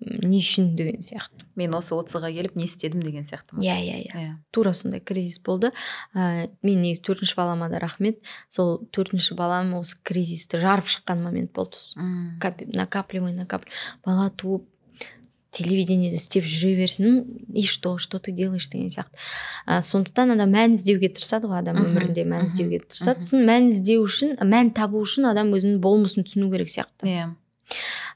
[0.00, 1.44] Не үшін деген сияқты.
[1.58, 4.14] Мен осы отызға келіп не істедім деген сияқты иә иә иә.
[4.14, 4.32] Иә.
[4.54, 5.72] Тура сондай кризис болды.
[6.14, 8.20] Ә, мен негізі төртінші балама да рахмет.
[8.48, 11.76] Сол төртінші балам осы кризисті жарып шыққан момент болды
[12.40, 13.74] капи- накапливай накапливай.
[14.06, 14.68] Бала туып
[15.50, 17.04] телевидениеде істеп жүре берсін.
[17.08, 19.16] «Ну, и что что ты делаешь деген сияқты.
[19.66, 23.20] Ә, сондықтан адам мән іздеуге тырысады ғой адам өмірінде мән іздеуге тырысады.
[23.24, 27.08] Сосын мән іздеу үшін мән табу үшін адам өзінің болмысын түсіну керек сияқты.
[27.08, 27.34] Иә.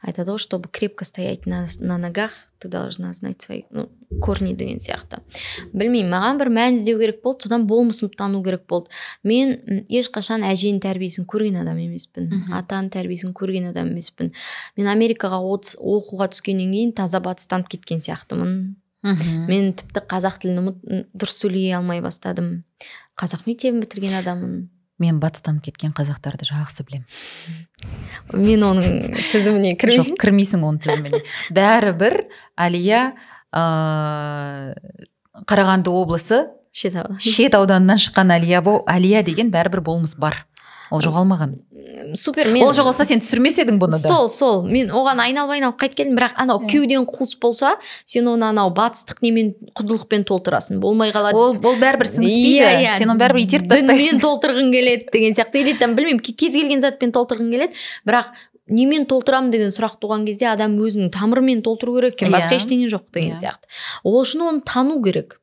[0.03, 3.89] Айтады ғой чтобы крепко стоять на, на ногах ты должна знать свои ну,
[4.21, 5.23] корни деген сияқты
[5.73, 8.91] білмеймін маған бір мән іздеу керек болды содан болмысымды тану керек болды
[9.23, 9.57] мен
[9.89, 14.35] ешқашан әженің тәрбиесін көрген адам емеспін атаның тәрбиесін көрген адам емеспін
[14.77, 18.57] мен америкаға оқуға түскеннен кейін таза батыстанып кеткен сияқтымын
[19.03, 22.63] мхм мен тіпті қазақ тілін ұмыт дұрыс сөйлей алмай бастадым.
[23.19, 24.69] Қазақ мектебін бітірген адаммын.
[25.03, 27.07] Мен батыстанып кеткен қазақтарды жақсы білемін.
[28.39, 30.19] Мен оның тізіміне жоқ кірмеймін.
[30.23, 31.23] кірмейсің оның тізіміне.
[31.59, 32.19] Бәрібір
[32.57, 33.03] әлия
[33.53, 35.11] ыыы
[35.49, 37.19] қарағанды облысы шет аудан.
[37.21, 40.47] шет ауданынан шыққан әлия әлия деген бәрібір болмыс бар.
[40.93, 41.55] Ол жоғалмаған
[42.17, 44.09] супер мен ол жоғалса сен түсірмес едің бұны да.
[44.09, 44.63] Сол сол.
[44.69, 47.75] Мен оған айналып айналып қайтып келдім бірақ анау кеудең қуыс болса
[48.05, 50.79] сен оны анау батыстық немен құндылықпен толтырасың.
[50.83, 51.35] Болмай қалады.
[51.37, 52.95] Ол ол бәрібір сіңіспейді Иә, иә.
[52.99, 54.23] сен оны бәрібір итеріп дінмен тастайсың.
[54.25, 55.61] толтырғың келеді деген сияқты.
[55.63, 57.73] Или там білмеймін ке- кез келген затпен толтырғың келеді
[58.07, 58.33] бірақ
[58.69, 62.61] немен толтырамын деген сұрақ туған кезде адам өзінің тамырымен толтыру керек екен басқа Иә.
[62.63, 63.67] ештеңе жоқ деген сияқты.
[64.05, 65.39] Ол үшін оны тану керек.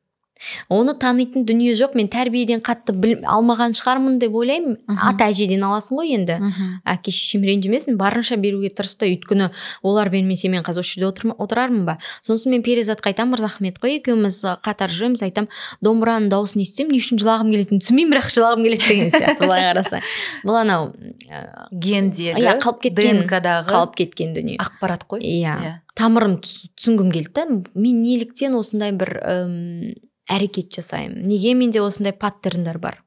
[0.68, 1.94] Оны танитын дүние жоқ.
[1.94, 4.78] Мен тәрбиеден қатты біл, алмаған шығармын деп ойлаймын.
[4.88, 6.38] Ата әжеден аласың ғой енді.
[6.84, 9.50] Әке шешем ренжімесін барынша беруге тырысты өйткені
[9.82, 11.98] олар бермесе мен қазір осы жерде отырармын ба?
[12.22, 13.98] Сосын мен перизатқа айтамын мырзахмет қой.
[14.00, 15.50] Екеуміз қатар жүреміз айтамын
[15.84, 20.04] домбыраның дауысын естісем не үшін жылағым келетінін түсінбеймін бірақ жылағым келеді деген сияқты былай қарасаң
[20.44, 20.90] бұл анау
[21.28, 24.56] ә, гендегі иә қалып кеткен днкдағы қалып кеткен дүние.
[24.62, 25.20] ақпарат қой.
[25.20, 25.80] Иә.
[25.96, 29.94] Тамырым түс- түсінгім келді да мен неліктен осындай бір øм,
[30.30, 31.22] әрекет жасаймын.
[31.26, 33.02] Неге менде осындай паттерндар бар?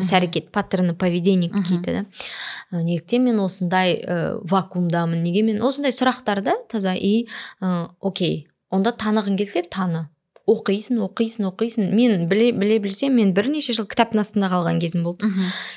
[0.00, 1.62] Іс әрекет паттерны поведения Мгм.
[1.62, 2.06] какие то да?
[2.72, 7.26] Ә, неліктен мен осындай ә, вакуумдамын неге мен осындай сұрақтар да таза и
[7.60, 10.08] ә, окей онда танығың келсе таны.
[10.48, 11.92] Оқисың оқисың оқисың.
[11.94, 15.28] Мен біле, біле білсем мен бірнеше жыл кітаптың астында қалған кезім болды.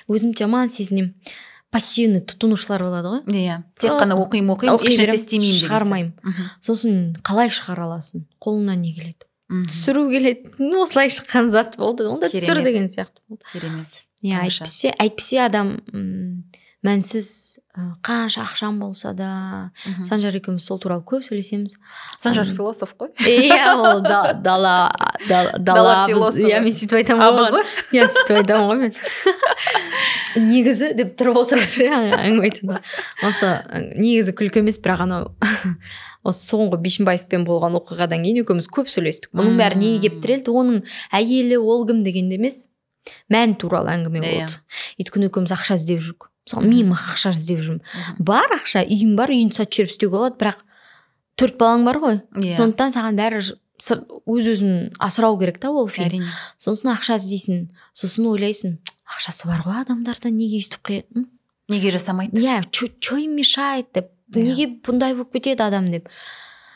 [0.09, 1.13] Өзім жаман сезінемін.
[1.71, 3.21] Пассивный тұтынушылар болады ғой.
[3.35, 6.13] Иә тек қана оқимын оқимын оқи ешнәрсе істемеймін шығармаймын.
[6.63, 8.25] Сосын қалай шығара аласың?
[8.41, 9.27] Қолыңнан не келеді.
[9.49, 12.07] Түсіру келеді ну осылай шыққан зат болды.
[12.09, 13.43] Онда түсір деген сияқты болды.
[13.53, 14.03] Керемет.
[14.25, 15.75] Иә әйтпесе әйтпесе адам
[16.85, 17.59] мәнсіз
[18.05, 19.71] қанша ақшам болса да
[20.05, 21.77] санжар екеуміз сол туралы көп сөйлесеміз.
[22.21, 23.09] Санжар философ қой.
[23.25, 24.91] Иә ол да- дала
[25.27, 26.45] да- Дала дала философы.
[26.49, 27.65] иә мен сөйтіп айтамын ғой
[27.97, 28.93] иә сөйтіп айтамын ғой мен.
[30.49, 31.77] Негізі деп тұрып отырып
[32.19, 32.79] әңгіме айтады
[33.23, 33.51] осы
[33.97, 35.29] негізі күлкі емес бірақ анау
[36.25, 39.31] осы соңғы бишімбаевпен болған оқиғадан кейін екеуміз көп сөйлестік.
[39.37, 40.79] Бұның бәрі неге келіп тірелді оның
[41.15, 42.63] әйелі ол кім дегенде емес
[43.29, 44.31] мән туралы әңгіме Иә.
[44.33, 44.57] болды.
[45.01, 47.81] өйткені екеуміз ақша іздеп жүрдік мысалы мен ақша іздеп жүрмін.
[48.17, 50.63] Бар ақша үйім бар үйін сатып жіберіп істеуге болады бірақ
[51.37, 52.17] төрт балаң бар ғой.
[52.41, 52.55] Иә.
[52.57, 56.07] сондықтан саған бәрі өз өзін асырау керек та ол фильм.
[56.07, 56.29] Әрине.
[56.57, 60.93] Сосын ақша іздейсің сосын ойлайсың ақшасы бар ғой адамдарда неге өйстіп
[61.69, 62.39] неге жасамайды?
[62.39, 64.05] Иә че им мешает деп.
[64.05, 64.14] Иә.
[64.33, 66.09] Неге бұндай болып кетеді адам деп.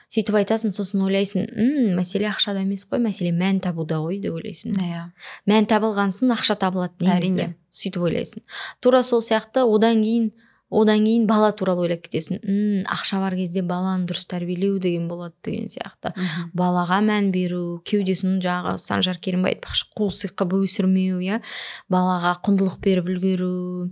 [0.10, 4.74] Сөйтіп айтасың сосын ойлайсың м мәселе ақшада емес қой мәселе мән табуда ғой деп ойлайсың.
[4.82, 5.04] Иә.
[5.46, 7.56] Мән табылған соң ақша табылады негізі Әрине.
[7.70, 8.42] сөйтіп ойлайсың.
[8.82, 10.32] Тура сол сияқты одан кейін
[10.70, 12.40] одан кейін бала туралы ойлап кетесің.
[12.44, 16.14] М ақша бар кезде баланы дұрыс тәрбиелеу деген болады деген сияқты.
[16.54, 21.42] Балаға мән беру кеудесін жаңағы санжар керімбай айтпақшы қу сиқып өсірмеу иә.
[21.90, 23.90] Балаға құндылық беріп үлгеру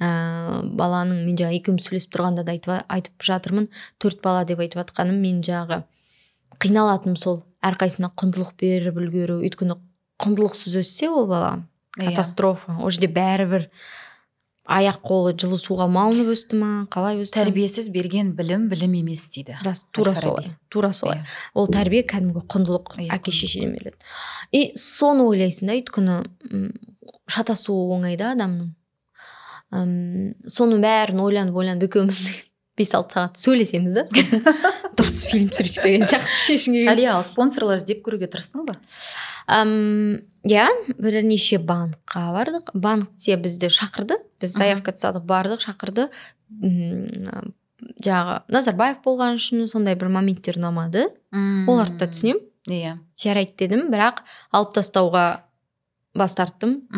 [0.00, 3.70] ә, баланың мен жаңа екеуміз сөйлесіп тұрғанда да айтып, айтып жатырмын.
[3.98, 5.84] Төрт бала деп айтып жатқаным мен жағы
[6.60, 7.44] қиналатыным сол.
[7.64, 9.40] Әрқайсысына құндылық беріп үлгеру.
[9.44, 9.76] Өйткені
[10.20, 11.64] құндылықсыз өссе ол бала
[11.98, 12.10] Иә.
[12.10, 12.76] катастрофа.
[12.78, 13.68] Ол жерде бәрібір
[14.70, 16.70] аяқ қолы жылы суға малынып өсті ма?
[16.92, 17.40] Қалай өсті?
[17.40, 19.56] Тәрбиесіз берген білім білім емес дейді.
[19.66, 21.18] Рас тура солай тура солай.
[21.18, 21.26] Иә.
[21.54, 23.98] ол тәрбие кәдімгі құндылық Иә, әке шешеден беріледі.
[24.54, 26.18] И соны ойлайсың да өйткені
[27.30, 28.70] шатасуы оңай да адамның.
[29.74, 32.22] М, соның бәрін ойланып ойланып екеуміз
[32.78, 34.06] бес алты сағат сөйлесеміз да.
[34.14, 34.46] Сосын
[34.98, 38.78] дұрыс фильм түсірейік деген сияқты шешімге әлия ал спонсорлар іздеп көруге тырыстың ба?
[40.44, 40.68] Иә
[40.98, 42.70] бірнеше банкқа бардық.
[42.74, 44.16] Банкте бізді шақырды.
[44.40, 46.08] Біз заявка тастадық бардық шақырды.
[48.04, 51.08] Жаңағы назарбаев болған үшін сондай бір моменттер ұнамады.
[51.68, 52.42] Оларды да түсінемін.
[52.70, 52.96] Иә.
[53.20, 54.20] Жарайды дедім бірақ
[54.52, 55.24] алып тастауға
[56.14, 56.88] бас тарттым.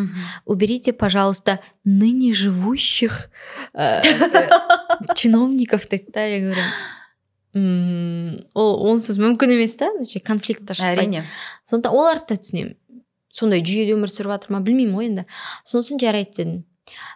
[0.46, 3.28] Уберите пожалуйста ныне живущих
[3.74, 4.00] э,
[5.14, 6.62] чиновников дейді да я говорю.
[7.54, 9.90] «М, ол онсыз мүмкін емес та
[10.24, 11.02] конфликт шықпайды.
[11.04, 11.24] Әрине.
[11.68, 12.76] Сондықтан оларды да түсінемін.
[13.32, 15.26] Сондай жүйеде өмір сүріп жатыр ма білмеймін ғой енді.
[15.68, 16.62] Сосын жарайды дедім.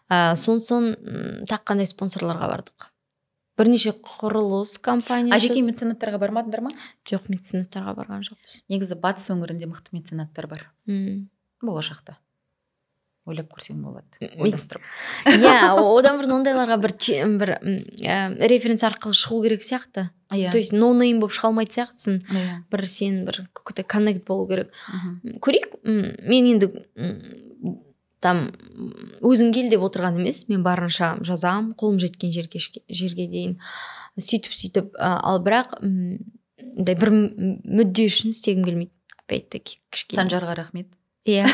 [0.09, 2.91] Ә, сосын м, тағы қандай спонсорларға бардық?
[3.57, 5.49] Бірнеше құрылыс компаниясы.
[5.49, 6.73] Жеке меценаттарға бармадыңдар ма?
[7.09, 8.59] Жоқ меценаттарға барған жоқпыз.
[8.69, 10.67] Негізі батыс өңірінде мықты меценаттар бар.
[10.89, 11.31] М.
[11.64, 12.19] болашақта.
[13.27, 14.29] Ойлап көрсең болады.
[14.39, 14.85] Ойластырып.
[15.27, 16.95] иә одан бұрын ондайларға бір
[17.41, 17.53] бір
[18.07, 18.18] ә,
[18.49, 20.09] референс арқылы шығу керек сияқты.
[20.35, 20.51] Иә.
[20.51, 22.20] То есть ноунейм болып шыға алмайтын сияқтысың.
[22.31, 22.55] Иә.
[22.70, 24.72] Бір сен бір какой то коннект болу керек.
[25.43, 25.77] Көрейік.
[25.85, 26.70] Мен енді
[28.24, 28.47] там
[29.22, 30.47] өзің кел деп отырған емес.
[30.49, 32.59] Мен барынша жазам қолым жеткен жерге,
[32.89, 33.59] жерге дейін
[34.18, 36.18] сөйтіп сөйтіп ал бірақ м,
[36.79, 38.93] андай бір мүдде үшін істегім келмейді.
[39.27, 40.20] Опять таки кішкене.
[40.22, 40.96] Санжарға рахмет.
[41.27, 41.47] Иә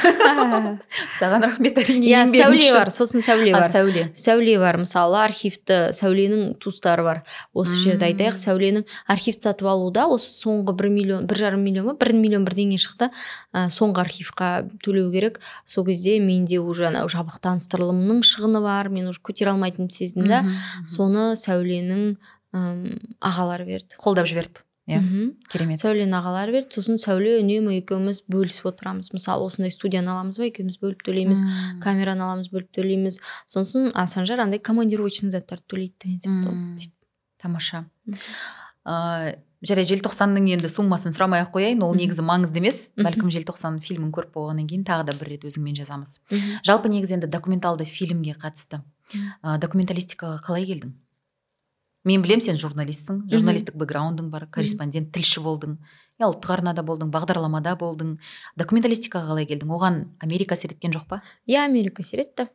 [1.19, 3.69] саған рахмет әрине иә сәуле бар сосын сәуле бар.
[3.73, 4.05] Сәуле.
[4.19, 7.23] Сәуле бар мысалы архивті сәуленің туыстары бар.
[7.57, 8.37] Осы жерде айтайық.
[8.41, 12.81] Сәуленің архив сатып алуда осы соңғы бір миллион бір жарым миллион ба бір миллион бірдеңе
[12.83, 13.09] шықты.
[13.53, 14.51] Ә, соңғы архивқа
[14.85, 15.41] төлеу керек.
[15.65, 18.93] Сол кезде менде уже анау жабық таныстырылымның шығыны бар.
[18.93, 20.45] Мен уже көтере алмайтынымды сездім да.
[20.91, 22.13] Соны сәуленің
[22.53, 23.97] ағалары берді.
[24.01, 24.67] Қолдап жіберді.
[24.91, 24.99] Иә
[25.53, 25.83] керемет.
[25.83, 29.13] Сәулені ағалары берді сосын сәуле үнемі екеуміз бөлісіп отырамыз.
[29.15, 31.45] Мысалы осындай студияны аламыз ба екеуміз бөліп төлейміз
[31.85, 33.21] камераны аламыз бөліп төлейміз.
[33.47, 36.99] Сосын а санжар андай командировочный заттарды төлейді деген сияқты.
[37.43, 37.87] Тамаша.
[38.83, 41.83] Ыыы жарайды желтоқсанның енді суммасын сұрамай ақ қояйын.
[41.87, 42.89] Ол негізі маңызды емес.
[42.99, 46.17] Бәлкім желтоқсан фильмін көріп болғаннан кейін тағы да бір рет өзіңмен жазамыз.
[46.67, 48.83] Жалпы негізі енді документалды фильмге қатысты.
[49.15, 50.97] Ә, документалистикаға қалай келдің?
[52.09, 55.77] Мен білем сен журналистсің журналистік бэкграундың бар корреспондент тілші болдың
[56.21, 58.17] иә ұлттық арнада болдың бағдарламада болдың
[58.59, 59.71] документалистикаға қалай келдің?
[59.71, 61.23] Оған америка әсер еткен жоқ па?
[61.51, 62.49] Иә америка әсер етті.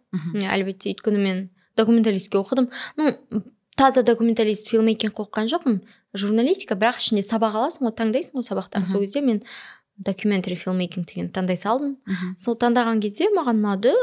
[0.48, 1.42] Әлбетте өйткені мен
[1.76, 2.70] документалистке оқыдым.
[2.98, 3.42] Ну
[3.76, 5.82] таза документалист филмейкинг оқыған жоқпын.
[6.16, 9.44] Журналистика бірақ ішінде сабақ аласың ғой таңдайсың ғой сабақтар сол кезде мен
[9.98, 11.98] документари филмейкинг деген таңдай салдым.
[12.40, 13.94] Сол таңдаған кезде маған ұнады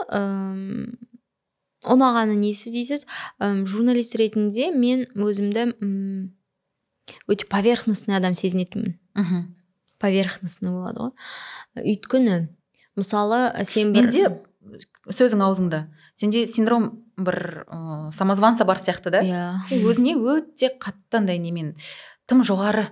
[1.84, 3.06] ұнағаны несі дейсіз?
[3.40, 6.32] Ым, журналист ретінде мен өзімді м,
[7.28, 8.98] өте поверхностный адам сезінетінмін.
[9.14, 9.54] Мхм.
[10.02, 11.12] поверхностный болады ғой.
[11.80, 12.48] Өйткені
[12.98, 14.26] мысалы сен бір менде
[15.08, 15.84] сөзің аузыңда
[16.18, 19.22] сенде синдром бір ыыы самозванца бар сияқты да?
[19.22, 19.44] Иә.
[19.68, 21.74] Сен өзіңе өте қатты андай немен
[22.28, 22.88] тым жоғары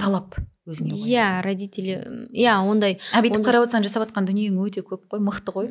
[0.00, 0.38] талап
[0.70, 1.98] өзіңе иә родители
[2.32, 5.70] иә ондай а бүйтіп қарап отырсаң жасап жатқан дүниең өте көп қой мықты ғой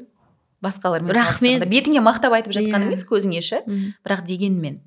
[0.63, 1.63] басқалармен Рахмет.
[1.69, 2.87] бетіңе мақтап айтып жатқан Иә.
[2.87, 3.61] емес көзіңе ше?
[4.05, 4.81] Бірақ дегенмен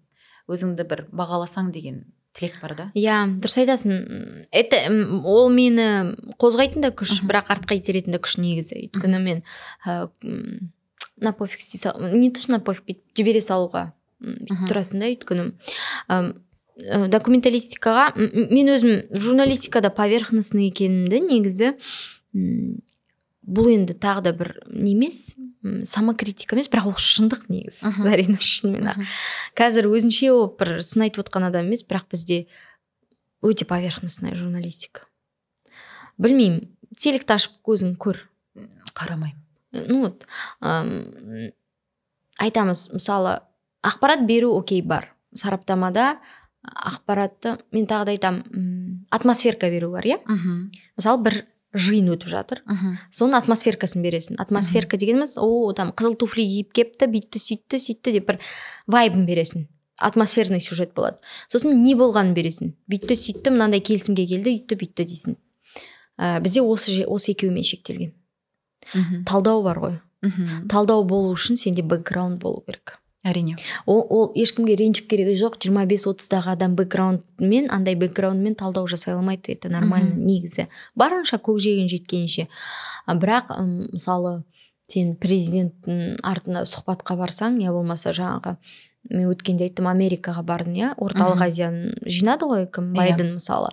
[0.49, 2.05] өзіңді бір бағаласаң деген
[2.37, 2.87] тілек бар да.
[2.97, 4.47] Иә дұрыс айтасың.
[4.51, 4.79] Это
[5.25, 8.89] ол мені қозғайтын да күш бірақ артқа итеретін де күш негізі.
[8.89, 9.43] Өйткені мен
[9.87, 10.09] ә,
[11.21, 13.93] на пофиг істей сал не то что на пофиг бүйтіп жібере салуға
[14.23, 15.53] бүйтіп тұрасың да өйткені.
[16.09, 16.33] Ым,
[16.81, 21.75] ә, документалистикаға мен өзім журналистикада поверхностный екенімді негізі
[23.43, 25.33] бұл енді тағы да бір не емес
[25.87, 29.01] самокритика емес бірақ ол шындық негізі зарина шынымен ақ.
[29.59, 32.47] Қазір өзінше болып бір сын айтып отқан адам емес бірақ бізде
[33.43, 35.07] өте поверхностная журналистика.
[36.19, 36.69] Білмеймін
[36.99, 38.21] телекті ашып көзің көр.
[38.93, 39.39] Қарамаймын.
[39.89, 40.27] Ну вот
[40.61, 40.91] ам,
[42.39, 43.41] айтамыз мысалы
[43.83, 45.15] ақпарат беру окей бар.
[45.35, 46.19] Сараптамада
[46.63, 50.19] ақпаратты мен тағы да айтамын атмосферка беру бар иә?
[50.97, 51.39] Мысалы бір
[51.75, 52.63] жиын өтіп жатыр.
[52.67, 52.97] Мхм.
[53.11, 54.37] соның атмосферкасын бересің.
[54.39, 58.39] Атмосферка дегеніміз о там қызыл туфли киіп кепті бүйтті сөйтті сөйтті деп бір
[58.87, 59.67] вайбын бересің.
[60.03, 61.19] Атмосферный сюжет болады.
[61.49, 62.73] Сосын не болғанын бересің.
[62.91, 65.37] Бүйтті сөйтті мынандай келісімге келді үйтті бүйтті дейсің.
[66.19, 68.13] Ә, бізде осы же- осы екеуімен шектелген.
[68.95, 69.25] Мхм.
[69.25, 70.01] талдау бар ғой.
[70.23, 70.69] Мхм.
[70.69, 72.99] талдау болу үшін сенде бэкграунд болу керек.
[73.23, 73.57] Әрине.
[73.87, 75.59] Ол, ол ешкімге ренжіп керегі жоқ.
[75.63, 79.55] 25-30-дағы адам бэкграундмен андай бэкграундмен талдау жасай алмайды.
[79.55, 80.69] Это нормально негізі.
[80.99, 82.49] Барынша көкжиегін жеткенше.
[83.07, 83.55] А бірақ
[83.93, 84.43] мысалы
[84.91, 88.57] сен президенттің артына сұхбатқа барсаң я болмаса жаңағы
[89.11, 90.91] мен өткенде айттым америкаға бардым иә?
[91.03, 92.93] Орталық азияны жинады ғой кім?
[92.93, 92.99] Иә.
[92.99, 93.71] байден мысалы.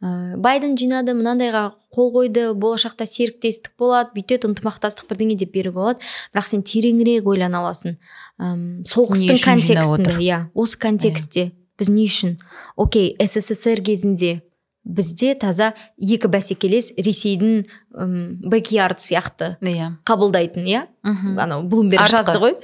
[0.00, 6.10] Ә, байден жинады мынандайға қол қойды болашақта серіктестік болады бүйтеді ынтымақтастық бірдеңе деп беруге болады.
[6.34, 7.98] Бірақ сен тереңірек ойлана аласың.
[8.38, 11.50] Әм, соғыстың контекстінде иә осы контекстте
[11.80, 12.38] біз не үшін?
[12.76, 14.40] Окей ссср кезінде
[14.84, 17.64] бізде таза екі бәсекелес ресейдің
[18.00, 18.14] ым,
[18.44, 19.96] бэкярд сияқты иә.
[20.08, 20.86] қабылдайтын иә?
[21.04, 21.38] Мхм.
[21.38, 22.56] анау блумберг жазды ғой.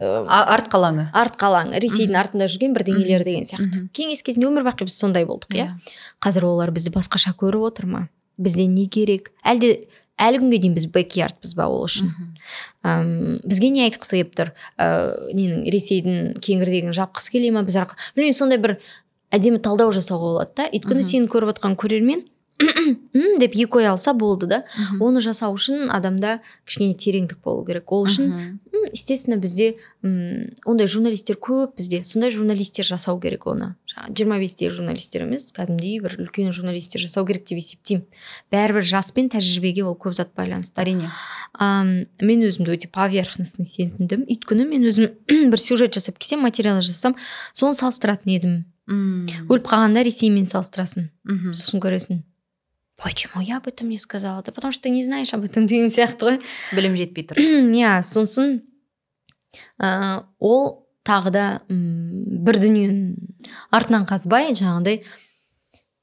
[0.00, 1.06] Арт қалаңы?
[1.14, 3.84] арт қалаң ресейдің артында жүрген бірдеңелер деген сияқты.
[3.94, 5.68] Кеңес кезінде өмір бақи біз сондай болдық иә?
[5.68, 5.94] Иә.
[6.24, 8.02] Қазір олар бізді басқаша көріп отыр ма?
[8.36, 9.30] Бізде не керек?
[9.46, 9.86] Әлде
[10.18, 12.10] әлі күнге дейін біз бэкярдпыз ба ол үшін.
[12.82, 14.52] Әм, бізге не айтқысы келіп тұр?
[14.78, 17.62] Ә, ненің ресейдің кеңірдегін жапқысы келе ма?
[17.66, 18.76] Біз арқылы білмеймін сондай бір
[19.34, 20.68] әдемі талдау жасауға болады да.
[20.74, 22.26] Өйткені сені көріп отқан көрермен
[23.40, 24.60] деп екі ой алса болды да.
[25.02, 27.90] Оны жасау үшін адамда кішкене тереңдік болу керек.
[27.92, 28.60] Ол үшін
[28.92, 33.74] естественно бізде м, ондай журналистер көп бізде сондай журналистер жасау керек оны.
[33.90, 38.04] Жаңағы жиырма бестегі журналистер емес кәдімгідей бір үлкен журналистер жасау керек деп есептеймін.
[38.52, 40.78] Бәрібір жас пен тәжірибеге ол көп зат байланысты.
[40.84, 41.10] Әрине.
[41.58, 44.26] Мен өзімді өте поверхностный сезіндім.
[44.28, 45.10] Өйткені мен өзім
[45.50, 47.16] бір сюжет жасап келсем материал жасасам
[47.54, 48.54] соны салыстыратын едім.
[48.84, 49.48] Мм.
[49.48, 51.08] өліп қалғанда ресеймен салыстырасың.
[51.24, 51.54] Мхм.
[51.56, 52.20] сосын көресің.
[53.04, 54.42] Почему я об этом не сказала?
[54.42, 56.38] Да потому что ты не знаешь об этом деген сияқты ғой
[56.72, 58.62] білім жетпей тұр иә сосын
[59.76, 65.02] ә, ол тағы да бір дүниенің артынан қазбай жаңағыдай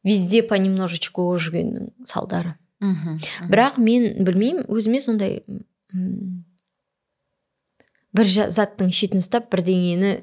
[0.06, 2.56] везде понемножечку жүргеннің салдары.
[2.82, 3.18] Мхм.
[3.49, 5.43] бірақ мен білмеймін өзіме сондай
[8.14, 10.16] бір заттың шетін ұстап бірдеңені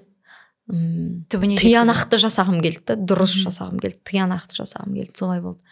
[0.69, 5.63] түбіне тиянақты жасағым келді да дұрыс жасағым келді тиянақты жасағым келді солай болды.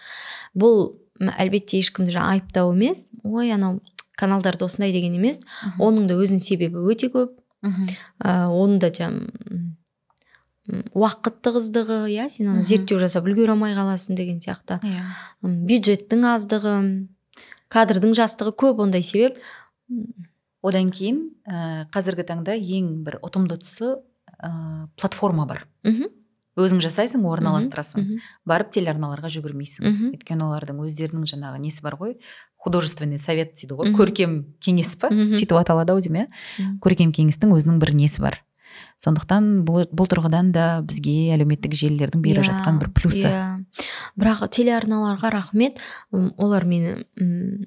[0.57, 3.07] Бұл әлбетте ешкімді жаңа айыптау емес.
[3.24, 3.80] Ой анау
[4.16, 5.42] каналдарды осындай деген емес.
[5.78, 7.34] Оның да өзінің себебі өте көп.
[7.66, 7.86] Мхм.
[8.22, 12.66] ә, оның да м, уақыт тығыздығы иә сен ана Мгм.
[12.68, 14.78] зерттеу жасап үлгере алмай қаласың деген сияқты.
[14.84, 15.03] Иә.
[15.42, 16.74] Бюджеттің аздығы
[17.68, 19.38] кадрдың жастығы көп ондай себеп.
[20.62, 23.97] Одан кейін ә, қазіргі таңда ең бір ұтымды тұсы
[24.43, 25.66] ә, платформа бар.
[25.84, 26.12] Мхм
[26.57, 28.01] өзің жасайсың орналастырасың.
[28.01, 29.84] Мхм, барып телеарналарға жүгірмейсің.
[29.91, 30.12] Мхм.
[30.16, 32.14] өйткені олардың өздерінің жаңағы несі бар ғой?
[32.57, 33.93] Художественный совет дейді ғой.
[33.93, 35.11] Көркем кеңес па?
[35.12, 36.70] Сөйтіп аталады ау деймін иә?
[36.80, 38.41] Көркем кеңестің өзінің бір несі бар.
[38.97, 43.28] Сондықтан бұл, бұл тұрғыдан да бізге әлеуметтік желілердің беріп Иә, жатқан бір плюсы.
[43.28, 43.64] иә.
[44.16, 45.80] Бірақ телеарналарға рахмет.
[46.12, 46.94] Олар мені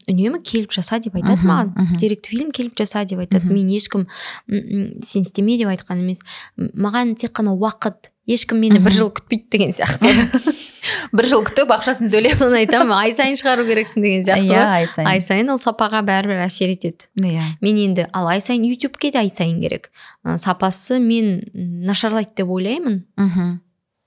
[0.10, 1.98] үнемі келіп жаса деп айтады маған.
[2.00, 3.50] деректі фильм келіп жаса деп айтады.
[3.54, 4.08] Мен ешкім
[4.50, 6.24] сен істеме деп айтқан емес.
[6.58, 10.10] Маған тек қана уақыт ешкім мені бір жыл күтпейді деген сияқты.
[11.14, 12.36] Бір жыл күтіп ақшасын төлеп.
[12.38, 14.74] Соны айтамын ай сайын шығару керексің деген сияқты иә ғой.
[14.80, 15.10] ай сайын.
[15.10, 17.10] Ай сайын ол сапаға бәрібір әсер етеді.
[17.20, 17.46] Иә.
[17.62, 19.90] Мен енді ал ай сайын ютубке де ай сайын керек.
[20.38, 21.42] Сапасы мен
[21.86, 23.04] нашарлайды деп ойлаймын.
[23.18, 23.58] Мхм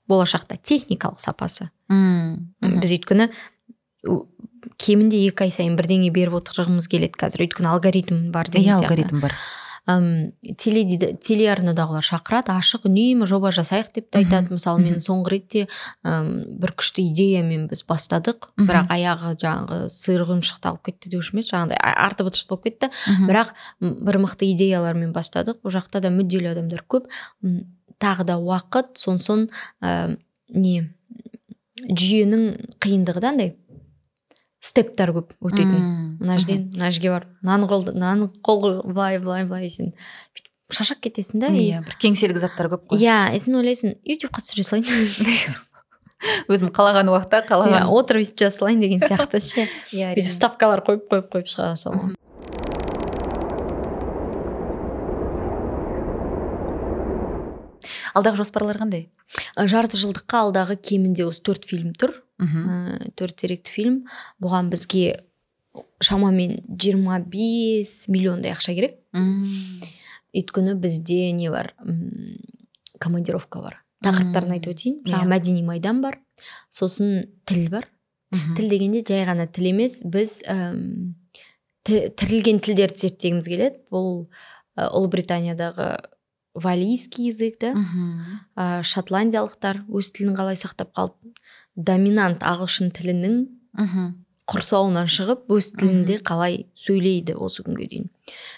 [0.09, 1.69] болашақта техникалық сапасы.
[1.89, 2.79] М, мхм.
[2.81, 3.29] біз өйткені
[4.79, 7.45] кемінде екі ай сайын бірдеңе беріп отырғымыз келеді қазір.
[7.47, 9.35] Өйткені алгоритм бар деген иә алгоритм бар.
[9.85, 14.47] Ам, теледида- телеарнадағылар шақырады ашық үнемі жоба жасайық деп те айтады.
[14.55, 15.65] Мысалы мен соңғы ретте
[16.07, 18.47] ам, бір күшті идеямен біз бастадық.
[18.55, 22.91] Бірақ аяғы жаңағы сиыр құйымшықты алып кетті деуші ме еді жаңағыдай арты бытышты болып кетті.
[23.27, 23.51] Бірақ
[23.81, 25.59] бір мықты идеялармен бастадық.
[25.67, 27.11] Ол жақта да мүдделі адамдар көп.
[28.03, 29.47] Тағы да уақыт сонсоң
[29.81, 30.15] ә,
[30.53, 30.75] не
[31.89, 32.47] жүйенің
[32.83, 33.53] қиындығы да андай
[34.63, 36.17] стептар көп өтетін.
[36.21, 39.91] Мына жерден мына жерге барып мынаны қолды мынаны қол былай былай былай сен
[40.35, 43.03] бүйтіп шаршап кетесің да иә бір кеңселік заттар көп қой.
[43.03, 45.59] Иә и сен ойлайсың ютубқа түсіре салайын
[46.53, 49.67] өзім қалаған уақытта иә қалаған отырып өйстіп жаза салайын деген сияқты ше.
[49.91, 52.15] Иә бүйтіп ставкалар қойып қойып қойып шығара саламын
[58.13, 59.07] алдағы жоспарлар қандай?
[59.57, 62.15] Жарты жылдыққа алдағы кемінде осы төрт фильм тұр.
[62.41, 62.63] Мхм.
[62.65, 63.99] Ә, төрт деректі фильм.
[64.43, 65.23] Бұған бізге
[66.03, 68.99] шамамен 25 миллиондай ақша керек.
[70.33, 71.73] Өйткені бізде не бар?
[71.85, 72.37] М,
[72.99, 73.79] командировка бар.
[74.03, 75.01] Тақырыптарын айтып өтейін.
[75.07, 75.23] Иә.
[75.29, 76.19] мәдени майдан бар.
[76.69, 77.87] Сосын тіл бар.
[78.57, 80.01] Тіл дегенде жай ғана тіл емес.
[80.03, 80.41] Біз
[81.83, 83.77] тірілген тілдерді зерттегіміз келеді.
[83.91, 84.27] Бұл
[84.77, 85.89] ә, ұлыбританиядағы
[86.53, 87.73] валийский язык да?
[87.73, 88.41] Мхм.
[88.55, 91.33] ә, шотландиялықтар өз тілін қалай сақтап қалды
[91.75, 93.37] доминант ағылшын тілінің
[93.73, 94.09] мхм.
[94.49, 98.09] құрсауынан шығып өз тілінде қалай сөйлейді осы күнге дейін.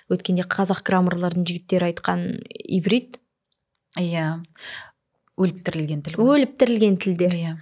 [0.10, 2.24] Өткенде қазақ граммарлардың жігіттері айтқан
[2.66, 3.20] иврит.
[4.00, 4.42] Иә.
[5.38, 7.54] Өліп тірілген тіл өліп тірілген тілдер иә.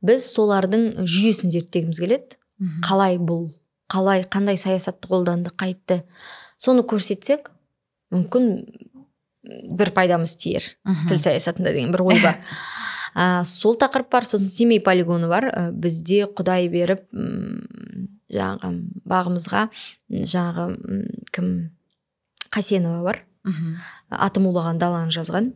[0.00, 2.38] Біз солардың жүйесін зерттегіміз келеді.
[2.86, 3.50] Қалай бұл
[3.90, 6.04] қалай қандай саясатты қолданды қайтты.
[6.56, 7.50] Соны көрсетсек
[8.14, 8.46] мүмкін
[9.42, 10.62] бір пайдамыз тиер
[11.08, 12.38] тіл саясатында деген бір ой бар.
[13.14, 15.44] А, сол тақырып бар сосын семей полигоны бар.
[15.52, 17.02] Ә, бізде құдай беріп
[18.32, 18.70] жаңағы
[19.04, 19.66] бағымызға
[20.08, 20.64] жаңағы
[21.36, 21.50] кім?
[22.48, 23.18] Қасенова бар.
[23.44, 23.74] Мхм.
[24.08, 25.52] атом улаған даланы жазған.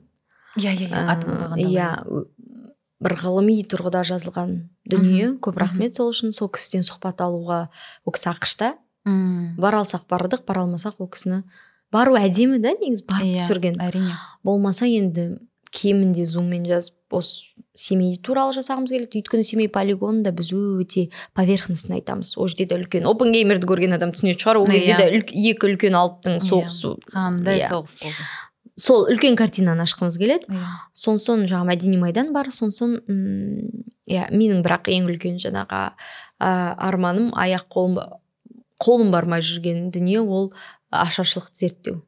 [0.59, 1.89] Иә иә иә Ә, улаған иә
[3.01, 5.37] бір ғылыми тұрғыда жазылған дүние.
[5.41, 6.32] Көп рахмет сол үшін.
[6.37, 7.68] Сол кісіден сұхбат алуға
[8.05, 8.74] ол кісі ақшта
[9.07, 11.45] М, бара алсақ бардық бара алмасақ ол кісіні
[11.93, 13.76] бару әдемі да негізі барып иә, түсірген.
[13.82, 14.14] әрине.
[14.45, 15.39] Болмаса енді
[15.76, 17.45] кемінде зуммен жазып осы
[17.76, 19.20] семей туралы жасағымыз келеді.
[19.20, 22.34] Өйткені семей полигонында біз өте поверхностно айтамыз.
[22.41, 24.61] Ол жерде де үлкен опенгеймерді көрген адам түсінетін шығар.
[24.62, 24.99] Ол кезде Иә.
[24.99, 26.49] де екі үлкен алыптың Иә.
[26.49, 28.16] соғысу қандай соғыс болды.
[28.78, 30.49] Сол үлкен картинаны ашқымыз келеді.
[30.49, 30.64] Иә.
[30.97, 32.47] Сонсоң жаңағы мәдени майдан бар.
[32.53, 35.93] Сонсоң м, иә менің бірақ ең үлкен жаңағы
[36.41, 38.01] ә, арманым аяқ қолым
[38.80, 40.53] қолым бармай жүрген дүние ол
[40.91, 42.03] ашаршылықты зерттеу.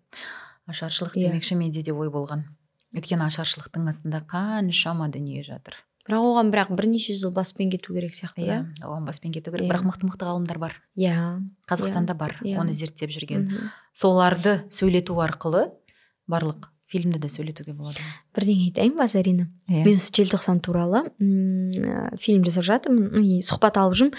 [0.69, 1.31] Ашаршылық Иә.
[1.31, 2.45] демекші менде де ой болған.
[2.95, 5.75] Өйткені ашаршылықтың астында қаншама дүние жатыр.
[6.09, 9.67] Бірақ оған бірақ бірнеше жыл баспен кету керек сияқты иә оған баспен кету керек.
[9.67, 9.73] Иә.
[9.73, 10.77] бірақ мықты мықты ғалымдар бар.
[10.97, 11.41] Иә.
[11.69, 12.39] Қазақстанда бар.
[12.43, 12.59] Иә.
[12.61, 13.49] оны зерттеп жүрген.
[13.93, 15.69] Соларды сөйлету арқылы
[16.29, 18.01] барлық фильмді де сөйлетуге болады.
[18.35, 19.49] Бірдеңе айтайын ба зарина?
[19.69, 23.21] Мен осы желтоқсан туралы м, фильм жасап жатырмын.
[23.21, 24.15] И сұхбат алып жүрмін.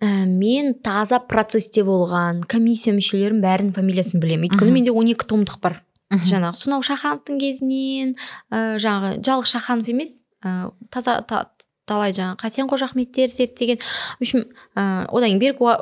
[0.00, 4.50] Ә, мен таза процессте болған комиссия мүшелерінің бәрінің фамилиясын білемін.
[4.50, 5.80] Өйткені менде 12 томдық бар.
[6.10, 6.26] Мхм.
[6.26, 8.16] жаңағы сонау шахановтың кезінен
[8.50, 11.44] ә, жаңағы жалғыз шаханов емес ә, таза та,
[11.90, 13.80] талай жаңағы қасен қожа ахметтер зерттеген.
[14.18, 15.74] В общем ә, одан кейін берік ә,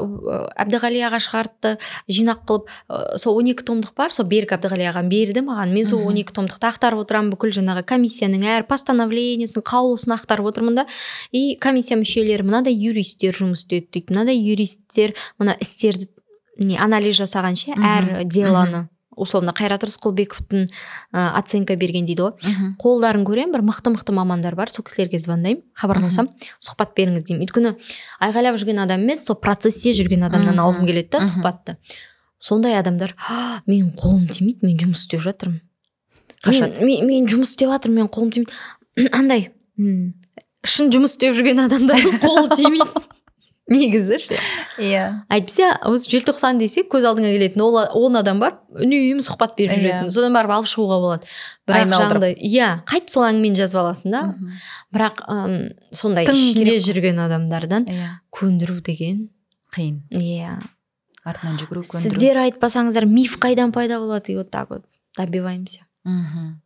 [0.64, 1.74] әбдіғали аға шығартты
[2.08, 5.72] жинақ қылып ә, сол 12 томдық бар сол берік әбдіғали ағам берді маған.
[5.74, 6.16] Мен сол Мхм.
[6.16, 10.86] 12 томдықты ақтарып отырамын бүкіл жаңағы комиссияның әр постановлениесін қаулысын ақтарып отырмын да.
[11.32, 16.08] И комиссия мүшелері мынадай юристтер жұмыс істеді дейді мынадай юристтер мына істерді
[16.58, 18.88] не анализ жасаған ше әр делоны
[19.18, 20.68] условно қайрат рысқұлбековтың
[21.12, 22.54] ә, оценка берген дейді ғой.
[22.80, 24.70] Қолдарын көремін бір мықты мықты мамандар бар.
[24.70, 26.30] Сол кісілерге звондаймын хабарласамын
[26.62, 27.44] сұхбат беріңіз деймін.
[27.46, 27.74] Өйткені
[28.24, 31.76] айғайлап жүрген адам емес сол процессте жүрген адамнан алғым келеді да сұхбатты.
[32.38, 35.58] Сондай адамдар «А, менің қолым тимейді мен жұмыс істеп жатырмын
[36.44, 36.84] Қашады.
[36.86, 39.08] мен, мен, мен жұмыс істеп жатырмын менің қолым тимейді.
[39.10, 39.48] Андай
[40.62, 43.02] шын жұмыс істеп жүрген адамдардың қолы тимейді.
[43.72, 44.36] негізі ше.
[44.80, 45.04] Иә.
[45.28, 49.82] Әйтпесе осы желтоқсан десе көз алдыңа келетін ол он адам бар үнемі сұхбат беріп Иә.
[49.82, 50.10] жүретін.
[50.14, 51.28] Содан барып алып шығуға болады.
[51.68, 54.22] Бірақ жаңағыдай иә қайтып сол әңгімені жазып аласың да.
[54.94, 55.20] Бірақ
[55.92, 58.08] сондай ішінде жүрген адамдардан иә.
[58.32, 59.28] көндіру деген
[59.76, 60.00] қиын.
[60.10, 60.56] Иә.
[61.28, 62.08] Артынан жүгіру көндіру.
[62.08, 64.32] Сіздер айтпасаңыздар миф қайдан пайда болады?
[64.32, 64.84] И вот так вот
[65.16, 65.84] добиваемся.
[66.04, 66.62] Мхм.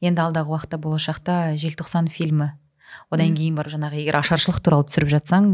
[0.00, 2.54] Енді алдағы уақытта болашақта желтоқсан фильмі
[3.10, 5.46] одан кейін барып жаңағы егер ашаршылық туралы түсіріп жатсаң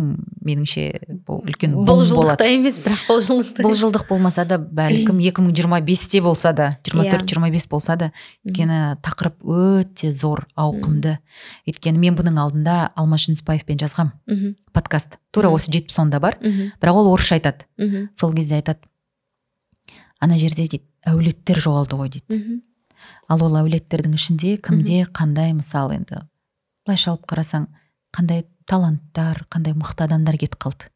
[0.45, 0.83] меніңше
[1.27, 6.53] бұл үлкен бұл жылдықта емес бірақ бұл жылдықта бұл жылдық болмаса да бәлкім 2025-те болса
[6.53, 8.11] да 24-25 болса да
[8.45, 11.17] өйткені тақырып өте зор ауқымды.
[11.67, 14.13] Өйткені мен бұның алдында алмас жүнісбаевпен жазғам.
[14.77, 15.17] Подкаст.
[15.33, 16.37] Тура осы жетпіс сонда бар.
[16.43, 17.65] Бірақ ол орысша айтады.
[18.15, 18.85] Сол кезде айтады
[20.21, 22.61] ана жерде дейді әулеттер жоғалды ғой дейді.
[23.29, 26.23] Ал ол әулеттердің ішінде кімде қандай мысалы енді?
[26.87, 27.67] Былайша алып қарасаң
[28.15, 30.91] қандай таланттар қандай мықты адамдар кетіп қалды.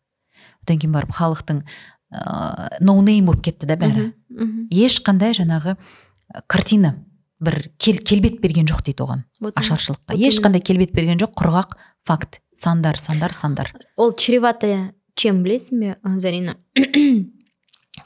[0.64, 4.11] Одан кейін барып халықтың ыыы ноунейм болып кетті да бәрі.
[4.30, 5.76] Мхм ешқандай жаңағы
[6.47, 6.95] картина
[7.41, 9.24] бір кел, келбет берген жоқ дейді оған
[9.55, 10.16] ашаршылыққа.
[10.16, 11.76] Ешқандай келбет берген жоқ құрғақ
[12.07, 12.41] факт.
[12.57, 13.72] Сандар сандар сандар.
[13.97, 16.57] Ол чревато чем білесің бе зарина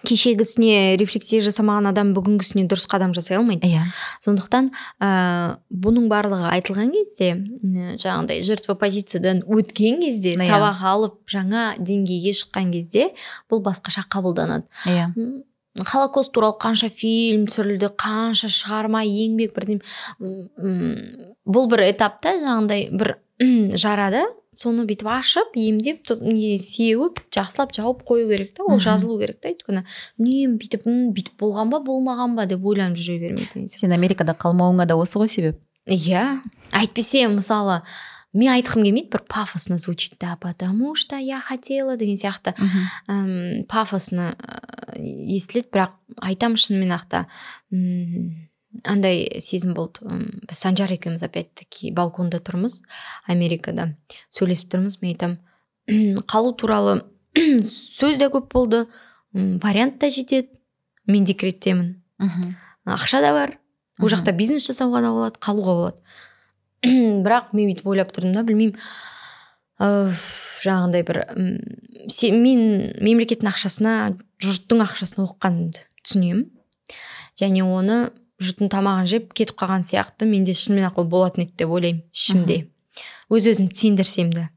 [0.07, 3.69] кешегісіне рефлексия жасамаған адам бүгінгісіне дұрыс қадам жасай алмайды.
[3.69, 3.85] Иә.
[4.25, 4.71] Сондықтан
[5.01, 10.49] ә, бұның барлығы айтылған кезде м, жаңағыдай жертва позициядан өткен кезде Иә.
[10.51, 13.11] сабақ алып жаңа деңгейге шыққан кезде
[13.51, 14.65] бұл басқаша қабылданады.
[14.87, 15.11] Иә.
[15.17, 15.43] М,
[15.85, 19.83] холокост туралы қанша фильм түсірілді қанша шығарма еңбек бірдеме
[21.45, 23.17] бұл бір этапта жаңағыдай бір
[23.75, 24.25] жарады.
[24.57, 29.51] Соны бүйтіп ашып емдеп не сеуіп жақсылап жауып қою керек та ол жазылу керек та.
[29.53, 29.85] Өйткені
[30.19, 33.87] үнемі бүйтіп «М, бүйтіп болған ба болмаған ба деп ойланып жүре бермей деген сияқты.
[33.87, 35.61] Сен америкада қалмауыңа да осы ғой себеп.
[35.87, 36.41] Иә.
[36.73, 37.83] Әйтпесе мысалы
[38.35, 42.55] мен айтқым келмейді бір пафосно звучит да потому что я хотела деген сияқты.
[43.07, 47.27] Әм, пафосно ә, естіледі бірақ айтамын шынымен ақ та.
[48.83, 50.03] Андай сезім болды.
[50.49, 52.81] Біз санжар екеуміз опять таки балконда тұрмыз
[53.31, 53.95] америкада.
[54.35, 57.03] Сөйлесіп тұрмыз мен айтамын қалу туралы
[57.39, 58.85] сөз де көп болды
[59.35, 60.49] вариант та жетеді
[61.07, 62.55] мен декреттемін мхм.
[62.87, 63.59] Ақша да бар
[64.01, 65.99] ол жақта бизнес жасауға да болады қалуға болады.
[67.25, 68.79] Бірақ мен бүйтіп ойлап тұрдым да білмеймін.
[70.65, 71.19] Жаңағындай бір
[72.09, 73.95] се- мен мемлекеттің ақшасына
[74.43, 76.45] жұрттың ақшасына оқығанды түсінемін.
[77.41, 78.11] Және оны
[78.45, 80.29] жұрттың тамағын жеп кетіп қалған сияқты.
[80.29, 82.59] Менде шынымен ақ ол болатын еді деп ойлаймын ішімде.
[83.33, 84.49] Өз өзімді сендірсем де.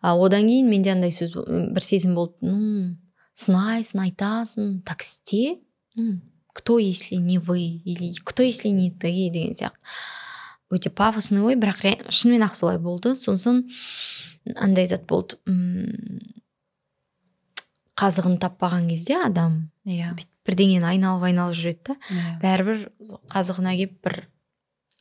[0.00, 2.38] А, одан кейін менде андай сөз бір сезім болды.
[2.46, 2.96] Ну
[3.36, 5.58] сынайсың айтасың так істе
[6.56, 9.76] кто если не вы или кто если не ты деген сияқты.
[10.70, 13.14] Өте пафосный ой бірақ шынымен ақ солай болды.
[13.14, 13.68] Сосын
[14.56, 15.36] андай зат болды.
[15.46, 16.18] М,
[17.96, 20.14] қазығын таппаған кезде адам иә.
[20.46, 21.98] бірдеңені айналып айналып жүреді да.
[22.12, 22.32] Иә.
[22.42, 22.88] Бәрібір
[23.32, 24.18] қазығына келіп бір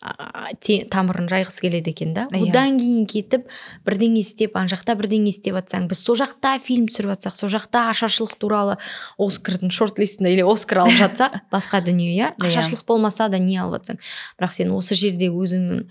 [0.06, 2.28] а, те- тамырын жайғысы келеді екен да.
[2.32, 2.50] Иә.
[2.50, 3.48] одан кейін кетіп
[3.88, 7.88] бірдеңе істеп ана жақта бірдеңе істеп жатсаң біз сол жақта фильм түсіріп жатсақ сол жақта
[7.92, 8.78] ашаршылық туралы
[9.20, 12.32] оскардың шорт листінде или оскар алып жатсақ басқа дүние иә.
[12.38, 12.48] Иә.
[12.48, 14.00] ашаршылық болмаса да не алып жатсаң
[14.40, 15.84] бірақ сен осы жерде өзіңнің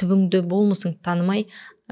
[0.00, 1.46] түбіңді болмысыңды танымай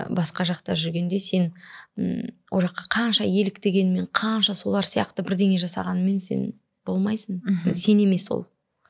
[0.09, 1.53] басқа жақта жүргенде сен
[1.99, 6.53] ол жаққа қанша еліктегенмен қанша солар сияқты бірдеңе жасағанмен сен
[6.87, 7.43] болмайсың.
[7.75, 8.47] Сен емес ол.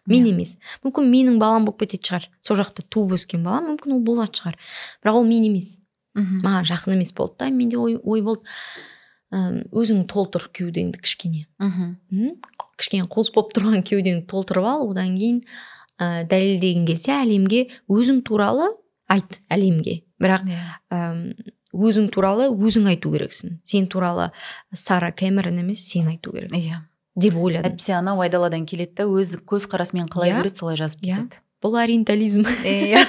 [0.07, 0.31] Мен Иә.
[0.33, 0.57] емес.
[0.85, 2.29] Мүмкін менің балам болып кететін шығар.
[2.43, 4.57] Сол жақта туып өскен балам мүмкін ол болатын шығар.
[5.05, 5.79] Бірақ ол мен емес.
[6.43, 8.43] Маған жақын емес болды да менде ой, ой болды.
[9.31, 11.47] Өзің толтыр кеудеңді кішкене.
[11.61, 12.41] Мхм.
[12.77, 15.45] Кішкене қос болып тұрған кеудеңді толтырып ал одан кейін
[16.01, 18.73] ә, дәлелдеген кезде әлемге өзің туралы
[19.07, 20.03] айт әлемге.
[20.21, 21.45] Бірақ Иә.
[21.75, 23.59] Өзің туралы өзің айту керексің.
[23.65, 24.31] Сен туралы
[24.75, 26.59] сара кэмерон емес сен айту керексің.
[26.59, 26.81] Иә.
[27.21, 27.71] Деп ойладым.
[27.73, 30.41] Әйтпесе анау айдаладан келеді да өз көзқарасымен қалай Иә.
[30.43, 31.17] көреді солай жазып Иә.
[31.17, 31.41] кетеді.
[31.61, 32.43] Бұл ориентализм.
[32.65, 33.05] Иә.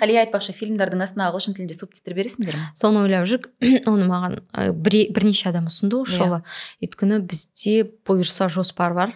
[0.00, 2.68] Әлия айтпақшы фильмдардың астына ағылшын тілінде субтитр бересіңдер ме?
[2.74, 3.50] Соны ойлап жүрік
[3.90, 4.38] оны маған
[4.80, 6.24] бір, бірнеше адам ұсынды осы Иә.
[6.24, 6.38] жолы
[6.82, 9.12] өйткені бізде бұйырса жоспар бар.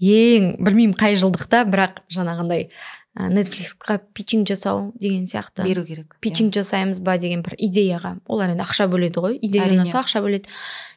[0.00, 2.70] Ең білмеймін қай жылдықта бірақ жаңағындай
[3.14, 5.62] нетфликсқа питчинг жасау деген сияқты.
[5.62, 8.16] Беру керек питчинг жасаймыз ба деген бір идеяға.
[8.26, 10.50] Олар енді ақша бөледі ғой идея ұнаса ақша бөледі.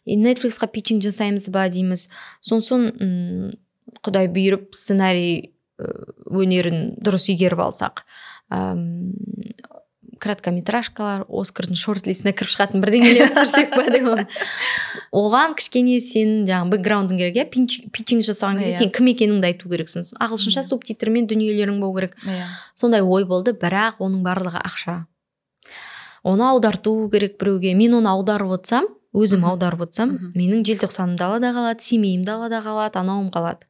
[0.05, 2.07] И нетфликсқа питчинг жасаймыз ба дейміз.
[2.41, 3.53] Сосын
[4.01, 8.01] құдай бұйырып сценарий өнерін дұрыс игеріп алсақ
[10.24, 14.07] короткометражкалар оскардың шорт листіне кіріп шығатын бірдеңелер түсірсек па деп
[15.15, 17.45] оған кішкене сен жаңағы бэкграундың керек иә
[17.93, 18.80] питчинг жасаған кезде Иә.
[18.84, 20.07] сен кім екеніңді айту керексің.
[20.20, 22.18] Ағылшынша субтитрмен дүниелерің болу керек.
[22.26, 22.45] Иә.
[22.76, 25.05] Сондай ой болды бірақ оның барлығы ақша.
[26.24, 27.74] Оны аударту керек біреуге.
[27.76, 33.32] Мен оны аударып отырсам өзім аударып отырсам менің желтоқсаным далада қалады семейім далада қалады анауым
[33.34, 33.65] қалады.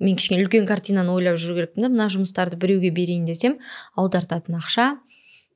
[0.00, 3.58] Мен кішкене үлкен картинаны ойлап жүру керекпін да мына жұмыстарды біреуге берейін десем
[4.00, 4.94] аудартатын ақша.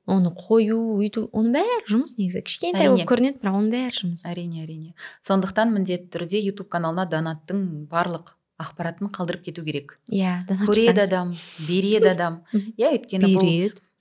[0.05, 2.43] Оны қою өйту оның бәрі жұмыс негізі.
[2.45, 4.25] Кішкентай болып көрінеді бірақ оның бәрі жұмыс.
[4.29, 4.93] Әрине әрине.
[5.25, 9.97] Сондықтан міндетті түрде ютуб каналына донаттың барлық ақпаратын қалдырып кету керек.
[10.07, 11.33] Иә донат көреді адам
[11.67, 12.41] береді адам.
[12.53, 13.51] Иә өйткені бұл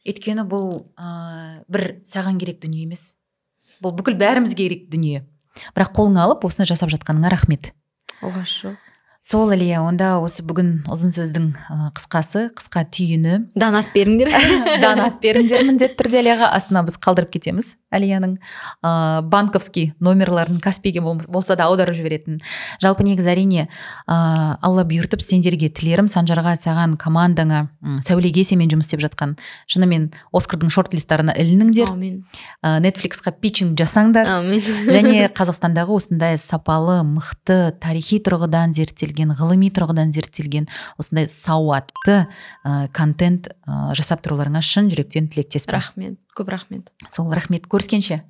[0.04, 3.14] өйткені бұл ә, бір саған керек дүние емес.
[3.80, 5.24] Бұл бүкіл бәрімізге керек дүние.
[5.74, 7.72] Бірақ қолыңа алып осыны жасап жатқаныңа рахмет.
[8.20, 8.83] Оғаш жоқ
[9.24, 11.46] сол әлия онда осы бүгін ұзын сөздің
[11.96, 13.38] қысқасы қысқа түйіні.
[13.56, 14.30] Донат беріңдер.
[14.84, 16.50] Донат беріңдер міндетті түрде әлияға.
[16.58, 17.74] Астына біз қалдырып кетеміз.
[17.94, 18.36] Әлияның
[18.84, 22.40] ә, банковский номерларын каспиге бол- болса да аударып жіберетін.
[22.82, 23.68] Жалпы негізі әрине
[24.08, 27.68] ә, алла бұйыртып сендерге тілерім санжарға саған командаңа
[28.04, 29.36] сәулеге сенімен жұмыс істеп жатқан.
[29.70, 31.88] Шынымен оскардың шорт листтарына ілініңдер.
[31.92, 32.24] Аумин
[32.64, 34.28] ә, нетфликсқа питчинг жасаңдар.
[34.38, 34.60] Аумин
[34.94, 40.68] және қазақстандағы осындай сапалы мықты тарихи тұрғыдан зерттелген ғылыми тұрғыдан зерттелген
[40.98, 42.24] осындай сауатты
[42.64, 45.78] ә, контент ә, жасап тұруларыңа шын жүректен тілектеспін.
[45.78, 46.18] Рахмет.
[46.34, 46.90] Көп рахмет.
[47.12, 47.66] Сол рахмет.
[47.70, 48.22] Көріскенше.